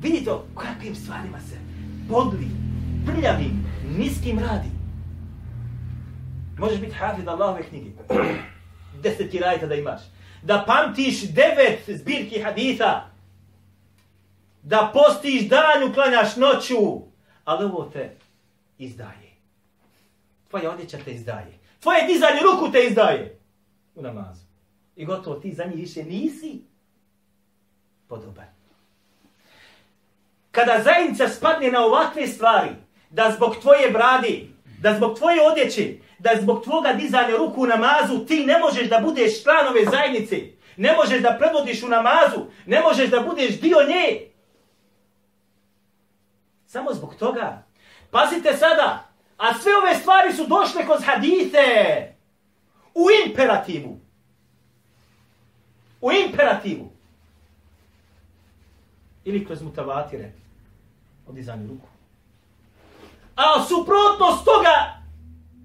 vidite 0.00 0.32
o 0.32 0.44
kakvim 0.54 0.94
stvarima 0.94 1.40
se 1.40 1.56
podli, 2.08 2.46
prljavim, 3.06 3.66
niskim 3.98 4.38
radi. 4.38 4.68
Možeš 6.58 6.80
biti 6.80 6.94
hafid 6.94 7.28
Allahove 7.28 7.62
knjige. 7.62 7.90
Deset 9.02 9.30
kirajta 9.30 9.66
da 9.66 9.74
imaš. 9.74 10.00
Da 10.42 10.64
pamtiš 10.66 11.22
devet 11.22 11.80
zbirki 11.88 12.42
haditha. 12.42 13.10
Da 14.62 14.90
postiš 14.94 15.48
dan, 15.48 15.90
uklanjaš 15.90 16.36
noću. 16.36 17.00
Ali 17.44 17.64
ovo 17.64 17.90
te 17.92 18.16
izdaje. 18.78 19.32
Tvoja 20.50 20.70
odjeća 20.70 20.98
te 21.04 21.12
izdaje. 21.12 21.58
Tvoje 21.80 22.06
dizanje 22.06 22.40
ruku 22.40 22.72
te 22.72 22.86
izdaje 22.86 23.38
u 23.94 24.02
namazu. 24.02 24.42
I 24.96 25.04
gotovo 25.04 25.36
ti 25.36 25.52
za 25.52 25.64
njih 25.64 25.76
više 25.76 26.02
nisi 26.04 26.60
podoban. 28.08 28.58
kada 30.50 30.82
zajednica 30.82 31.28
spadne 31.28 31.70
na 31.70 31.84
ovakve 31.84 32.26
stvari, 32.26 32.70
da 33.10 33.30
zbog 33.36 33.56
tvoje 33.62 33.90
bradi, 33.90 34.50
da 34.80 34.94
zbog 34.94 35.18
tvoje 35.18 35.42
odjeće, 35.42 35.94
da 36.18 36.30
zbog 36.40 36.64
tvoga 36.64 36.92
dizanja 36.92 37.36
ruku 37.36 37.62
u 37.62 37.66
namazu, 37.66 38.26
ti 38.26 38.46
ne 38.46 38.58
možeš 38.58 38.88
da 38.88 38.98
budeš 38.98 39.42
član 39.42 39.66
ove 39.68 39.84
zajednice, 39.84 40.36
ne 40.76 40.96
možeš 40.96 41.22
da 41.22 41.36
predvodiš 41.38 41.82
u 41.82 41.88
namazu, 41.88 42.46
ne 42.66 42.80
možeš 42.80 43.10
da 43.10 43.20
budeš 43.20 43.60
dio 43.60 43.76
nje. 43.88 44.28
Samo 46.66 46.94
zbog 46.94 47.14
toga. 47.14 47.62
Pazite 48.10 48.56
sada, 48.56 49.08
a 49.36 49.54
sve 49.54 49.76
ove 49.76 49.94
stvari 49.94 50.32
su 50.32 50.46
došle 50.46 50.84
kroz 50.84 51.04
hadite 51.04 51.64
u 52.94 53.06
imperativu. 53.26 54.00
U 56.00 56.12
imperativu. 56.12 56.92
Ili 59.24 59.46
kroz 59.46 59.62
mutavatire 59.62 60.32
Odizanju 61.26 61.62
dizanju 61.62 61.68
ruku. 61.68 61.97
A 63.38 63.62
suprotnost 63.62 64.44
toga 64.44 64.98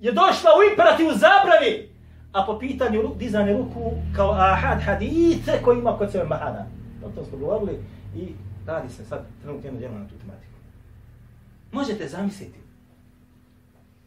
je 0.02 0.12
došla 0.12 0.52
u 0.60 0.70
imperativu 0.70 1.12
zabravi. 1.12 1.90
A 2.32 2.46
po 2.46 2.60
pitanju 2.60 3.02
ru, 3.02 3.16
dizanja 3.16 3.58
ruku 3.58 3.92
kao 4.16 4.32
ahad 4.32 4.82
hadite 4.82 5.62
koji 5.64 5.80
ima 5.80 5.98
kod 5.98 6.12
sebe 6.12 6.24
mahana. 6.24 6.66
O 7.06 7.10
tom 7.10 7.26
smo 7.26 7.38
govorili 7.38 7.84
i 8.16 8.34
radi 8.66 8.90
se 8.90 9.06
sad 9.06 9.26
trenutno 9.42 9.68
jedno 9.68 9.80
djelo 9.80 9.98
na 9.98 10.08
tu 10.08 10.16
tematiku. 10.16 10.54
Možete 11.72 12.08
zamisliti. 12.08 12.60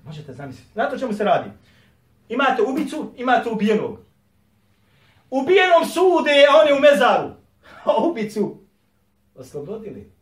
Možete 0.05 0.33
zamisliti. 0.33 0.73
Znate 0.73 0.97
o 0.97 0.99
čemu 0.99 1.13
se 1.13 1.25
radi? 1.25 1.51
Imate 2.29 2.63
ubicu, 2.63 3.13
imate 3.17 3.51
ubijenog. 3.51 3.99
Ubijenom 5.31 5.85
sude, 5.85 6.47
a 6.51 6.61
on 6.63 6.69
je 6.69 6.75
u 6.75 6.81
mezaru. 6.81 7.31
A 7.85 8.05
ubicu 8.05 8.57
oslobodili. 9.35 10.13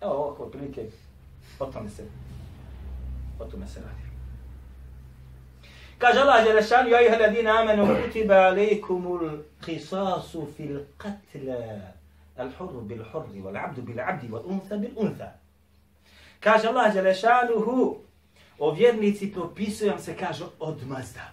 Evo 0.00 0.12
ovako, 0.12 0.46
prilike, 0.46 0.90
o 1.58 1.66
tome 1.66 1.90
se, 1.90 2.02
o 3.38 3.44
tome 3.44 3.66
se 3.66 3.80
radi. 3.80 4.04
Kaže 5.98 6.20
Allah 6.20 6.44
Đelešanu, 6.44 6.88
ja 6.88 7.00
iha 7.00 7.16
ladina 7.16 7.60
amenu, 7.60 7.86
kutiba 7.86 8.34
alaikumul 8.34 9.42
qisasu 9.64 10.46
fil 10.56 10.80
qatla, 10.98 11.94
bil 12.88 14.00
abdi, 14.00 14.28
wal 14.28 14.44
untha 14.46 14.76
bil 14.76 14.90
untha. 14.96 15.32
Kaže 16.40 16.68
Allah 16.68 16.94
Đelešanuhu, 16.94 17.98
o 18.58 18.70
vjernici 18.70 19.32
propisujem 19.32 19.98
se, 19.98 20.16
kaže, 20.16 20.44
odmazda. 20.58 21.32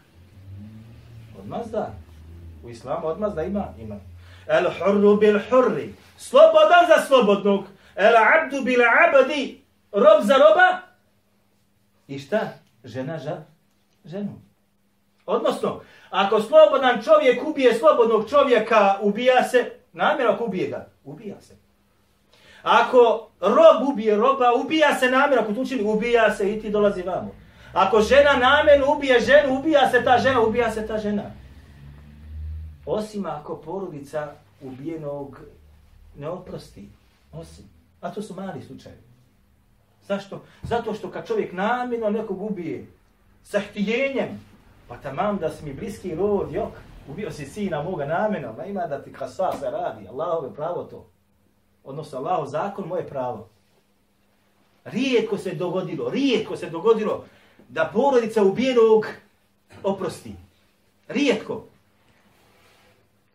Odmazda? 1.39 1.93
U 2.63 2.69
islamu 2.69 3.07
odmazda 3.07 3.43
ima? 3.43 3.73
Ima. 3.79 3.95
El 4.47 4.69
hurru 4.69 5.17
bil 5.17 5.39
hurri. 5.49 5.93
Slobodan 6.17 6.87
za 6.87 7.05
slobodnog. 7.07 7.65
El 7.95 8.13
abdu 8.17 8.63
bil 8.63 8.81
abdi. 8.81 9.60
Rob 9.91 10.23
za 10.23 10.33
roba. 10.33 10.81
I 12.07 12.19
šta? 12.19 12.39
Žena 12.83 13.19
za 13.19 13.43
ženu. 14.05 14.41
Odnosno, 15.25 15.81
ako 16.09 16.41
slobodan 16.41 17.03
čovjek 17.03 17.47
ubije 17.47 17.75
slobodnog 17.75 18.29
čovjeka, 18.29 18.97
ubija 19.01 19.43
se, 19.43 19.71
namjerno 19.93 20.33
ako 20.33 20.45
ubije 20.45 20.69
ga, 20.69 20.87
ubija 21.03 21.41
se. 21.41 21.55
Ako 22.63 23.29
rob 23.39 23.89
ubije 23.89 24.15
roba, 24.15 24.53
ubija 24.53 24.95
se 24.99 25.09
namjerno, 25.09 25.43
ako 25.43 25.53
tučili, 25.53 25.83
ubija 25.83 26.35
se 26.35 26.53
i 26.53 26.61
ti 26.61 26.69
dolazi 26.69 27.01
vamo. 27.01 27.35
Ako 27.73 28.01
žena 28.01 28.33
namjerno 28.33 28.93
ubije 28.95 29.19
ženu, 29.19 29.59
ubija 29.59 29.89
se 29.89 30.03
ta 30.03 30.17
žena, 30.17 30.41
ubija 30.41 30.71
se 30.71 30.87
ta 30.87 30.97
žena. 30.97 31.23
Osim 32.85 33.25
ako 33.25 33.55
porodica 33.55 34.31
ubijenog 34.61 35.39
ne 36.17 36.29
oprosti. 36.29 36.89
Osim. 37.33 37.65
A 38.01 38.11
to 38.11 38.21
su 38.21 38.33
mali 38.35 38.61
slučajevi. 38.61 39.10
Zašto? 40.07 40.41
Zato 40.63 40.93
što 40.93 41.11
kad 41.11 41.27
čovjek 41.27 41.53
namjerno 41.53 42.09
nekog 42.09 42.41
ubije 42.41 42.85
sa 43.43 43.59
htijenjem, 43.59 44.39
pa 44.87 44.97
tamam 44.97 45.37
da 45.37 45.49
si 45.49 45.65
mi 45.65 45.73
bliski 45.73 46.15
rod, 46.15 46.51
jok, 46.51 46.73
ubio 47.07 47.31
si 47.31 47.45
sina 47.45 47.83
moga 47.83 48.05
namjerno, 48.05 48.53
ma 48.57 48.65
ima 48.65 48.87
da 48.87 49.03
ti 49.03 49.13
krasa 49.13 49.51
se 49.59 49.69
radi, 49.69 50.07
Allahove 50.07 50.53
pravo 50.55 50.83
to. 50.83 51.05
Odnosno 51.83 52.17
Allahov 52.17 52.45
zakon, 52.45 52.87
moje 52.87 53.07
pravo. 53.07 53.49
Rijetko 54.85 55.37
se 55.37 55.53
dogodilo, 55.53 56.09
rijetko 56.09 56.57
se 56.57 56.69
dogodilo 56.69 57.25
da 57.69 57.89
porodica 57.93 58.43
ubijenog 58.43 59.05
oprosti. 59.83 60.35
Rijetko. 61.07 61.63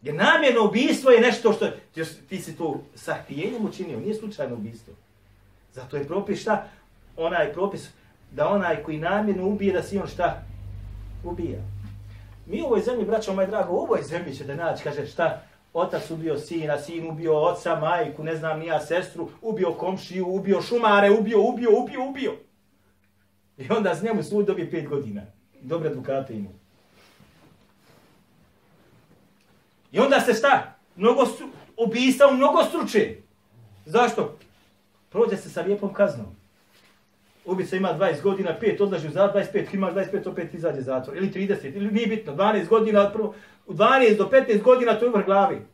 Jer 0.03 0.15
namjerno 0.15 0.65
ubijstvo 0.65 1.11
je 1.11 1.21
nešto 1.21 1.53
što 1.53 1.67
ti, 1.95 2.03
ti 2.29 2.39
si 2.39 2.57
to 2.57 2.81
sa 2.95 3.15
htijenjem 3.15 3.65
učinio, 3.65 4.01
nije 4.01 4.15
slučajno 4.15 4.55
ubijstvo. 4.55 4.95
Zato 5.77 5.97
je 5.97 6.07
propis 6.07 6.41
šta? 6.41 6.69
Onaj 7.17 7.53
propis 7.53 7.91
da 8.33 8.49
onaj 8.49 8.83
koji 8.83 8.99
namjerno 8.99 9.47
ubije 9.47 9.73
da 9.73 9.83
si 9.83 9.99
on 9.99 10.07
šta? 10.07 10.43
Ubija. 11.25 11.59
Mi 12.47 12.63
u 12.63 12.65
ovoj 12.65 12.81
zemlji, 12.81 13.05
braćo 13.05 13.35
moj 13.35 13.47
drago, 13.47 13.73
u 13.73 13.79
ovoj 13.79 14.03
zemlji 14.03 14.35
će 14.35 14.45
da 14.45 14.55
naći, 14.55 14.85
kaže 14.85 15.07
šta? 15.07 15.43
Otac 15.73 16.11
ubio 16.11 16.39
sina, 16.39 16.79
sin 16.79 17.11
ubio 17.11 17.43
oca, 17.43 17.81
majku, 17.81 18.25
ne 18.25 18.37
znam, 18.37 18.59
nija 18.59 18.81
sestru, 18.81 19.29
ubio 19.43 19.73
komšiju, 19.73 20.27
ubio 20.29 20.63
šumare, 20.63 21.11
ubio, 21.11 21.43
ubio, 21.43 21.71
ubio, 21.79 22.05
ubio. 22.09 22.35
I 23.57 23.67
onda 23.71 23.95
s 23.95 24.03
njemu 24.03 24.23
sud 24.23 24.47
dobije 24.47 24.71
pet 24.71 24.89
godina. 24.89 25.23
Dobre 25.63 25.89
advokate 25.89 26.35
imaju. 26.35 26.57
I 29.93 29.99
onda 29.99 30.21
se 30.21 30.35
šta? 30.35 30.77
Mnogo 30.97 31.27
stru, 31.27 31.47
ubijstva 31.77 32.33
mnogo 32.33 32.65
struče. 32.65 33.17
Zašto? 33.87 34.39
Prođe 35.11 35.37
se 35.37 35.51
sa 35.51 35.63
lijepom 35.63 35.93
kaznom. 35.93 36.27
Ubica 37.45 37.77
ima 37.77 37.95
20 37.99 38.23
godina, 38.23 38.57
5 38.63 38.83
odlaži 38.83 39.09
u 39.09 39.11
zatvor, 39.11 39.43
25, 39.43 39.75
imaš 39.75 39.95
25, 39.95 40.29
opet 40.29 40.55
izađe 40.55 40.81
zatvor. 40.81 41.17
Ili 41.17 41.31
30, 41.31 41.77
ili 41.77 41.91
nije 41.91 42.07
bitno, 42.07 42.35
12 42.35 42.69
godina, 42.69 43.11
prvo, 43.13 43.35
u 43.67 43.75
12 43.75 44.17
do 44.17 44.29
15 44.33 44.63
godina 44.63 44.99
to 44.99 45.05
je 45.05 45.11
vrh 45.11 45.25
glavi. 45.25 45.67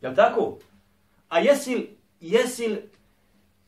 Jel 0.00 0.14
tako? 0.14 0.58
A 1.28 1.38
jesil, 1.38 1.80
jesil 2.20 2.76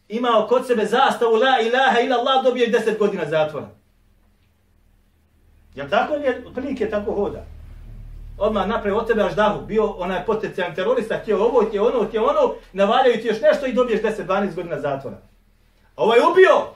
imao 0.08 0.46
kod 0.48 0.66
sebe 0.66 0.84
zastavu 0.86 1.32
la 1.32 1.60
ilaha 1.60 2.00
ila 2.00 2.16
Allah 2.16 2.44
dobije 2.44 2.72
10 2.72 2.98
godina 2.98 3.24
zatvora. 3.28 3.68
Jel 5.74 5.90
tako? 5.90 6.14
Je, 6.14 6.44
otprilike 6.46 6.90
tako 6.90 7.12
hoda 7.12 7.53
odmah 8.38 8.68
napravio 8.68 8.98
od 8.98 9.06
tebe 9.06 9.22
aždahu, 9.22 9.66
bio 9.66 9.86
onaj 9.86 10.26
potencijalni 10.26 10.74
terorista, 10.74 11.18
htio 11.22 11.44
ovo, 11.44 11.64
htio 11.68 11.84
ono, 11.84 12.08
htio 12.08 12.22
ono, 12.22 12.54
navaljaju 12.72 13.22
ti 13.22 13.28
još 13.28 13.40
nešto 13.40 13.66
i 13.66 13.72
dobiješ 13.72 14.02
10-12 14.02 14.54
godina 14.54 14.80
zatvora. 14.80 15.16
A 15.96 16.02
ovaj 16.02 16.18
ubio, 16.18 16.74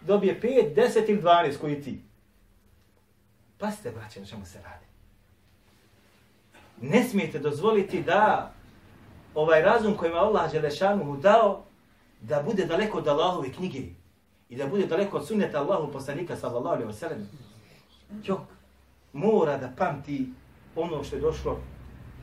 dobije 0.00 0.40
5, 0.40 0.74
10 0.74 1.10
ili 1.10 1.22
12 1.22 1.58
koji 1.58 1.82
ti. 1.82 2.00
Pasite, 3.58 3.90
braće, 3.90 4.20
na 4.20 4.26
čemu 4.26 4.46
se 4.46 4.58
radi. 4.62 4.86
Ne 6.80 7.04
smijete 7.04 7.38
dozvoliti 7.38 8.02
da 8.02 8.52
ovaj 9.34 9.62
razum 9.62 9.96
koji 9.96 10.10
je 10.10 10.18
Allah 10.18 10.52
Želešanu 10.52 11.16
dao, 11.16 11.62
da 12.20 12.42
bude 12.42 12.66
daleko 12.66 12.98
od 12.98 13.08
Allahove 13.08 13.52
knjige 13.52 13.82
i 14.48 14.56
da 14.56 14.66
bude 14.66 14.86
daleko 14.86 15.16
od 15.16 15.26
sunneta 15.26 15.60
Allahu 15.60 15.92
poslanika 15.92 16.36
sallallahu 16.36 16.74
alaihi 16.74 16.90
wa 16.90 16.98
sallam. 16.98 17.28
Jok, 18.24 18.40
mora 19.12 19.58
da 19.58 19.72
pamti 19.76 20.26
ono 20.76 21.04
što 21.04 21.16
je 21.16 21.22
došlo 21.22 21.58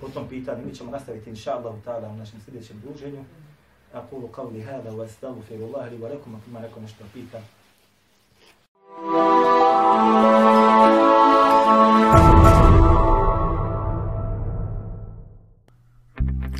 po 0.01 0.09
tom 0.09 0.27
pitanju. 0.29 0.65
Mi 0.65 0.75
ćemo 0.75 0.91
nastaviti 0.91 1.29
inša 1.29 1.51
Allah 1.51 1.75
ta'ala 1.85 2.13
u 2.13 2.17
našem 2.17 2.39
sljedećem 2.45 2.81
druženju. 2.83 3.23
Ako 3.93 4.15
u 4.15 4.27
kao 4.27 4.49
li 4.49 4.61
hada 4.61 4.93
u 4.93 5.01
astavu 5.01 5.41
fe 5.41 5.57
lullahi 5.57 5.97
li 5.97 6.05
ako 6.05 6.29
ima 6.47 6.59
neko 6.59 6.79
nešto 6.79 7.03
pita. 7.13 7.41
Thank 9.05 10.37
you. 10.37 10.42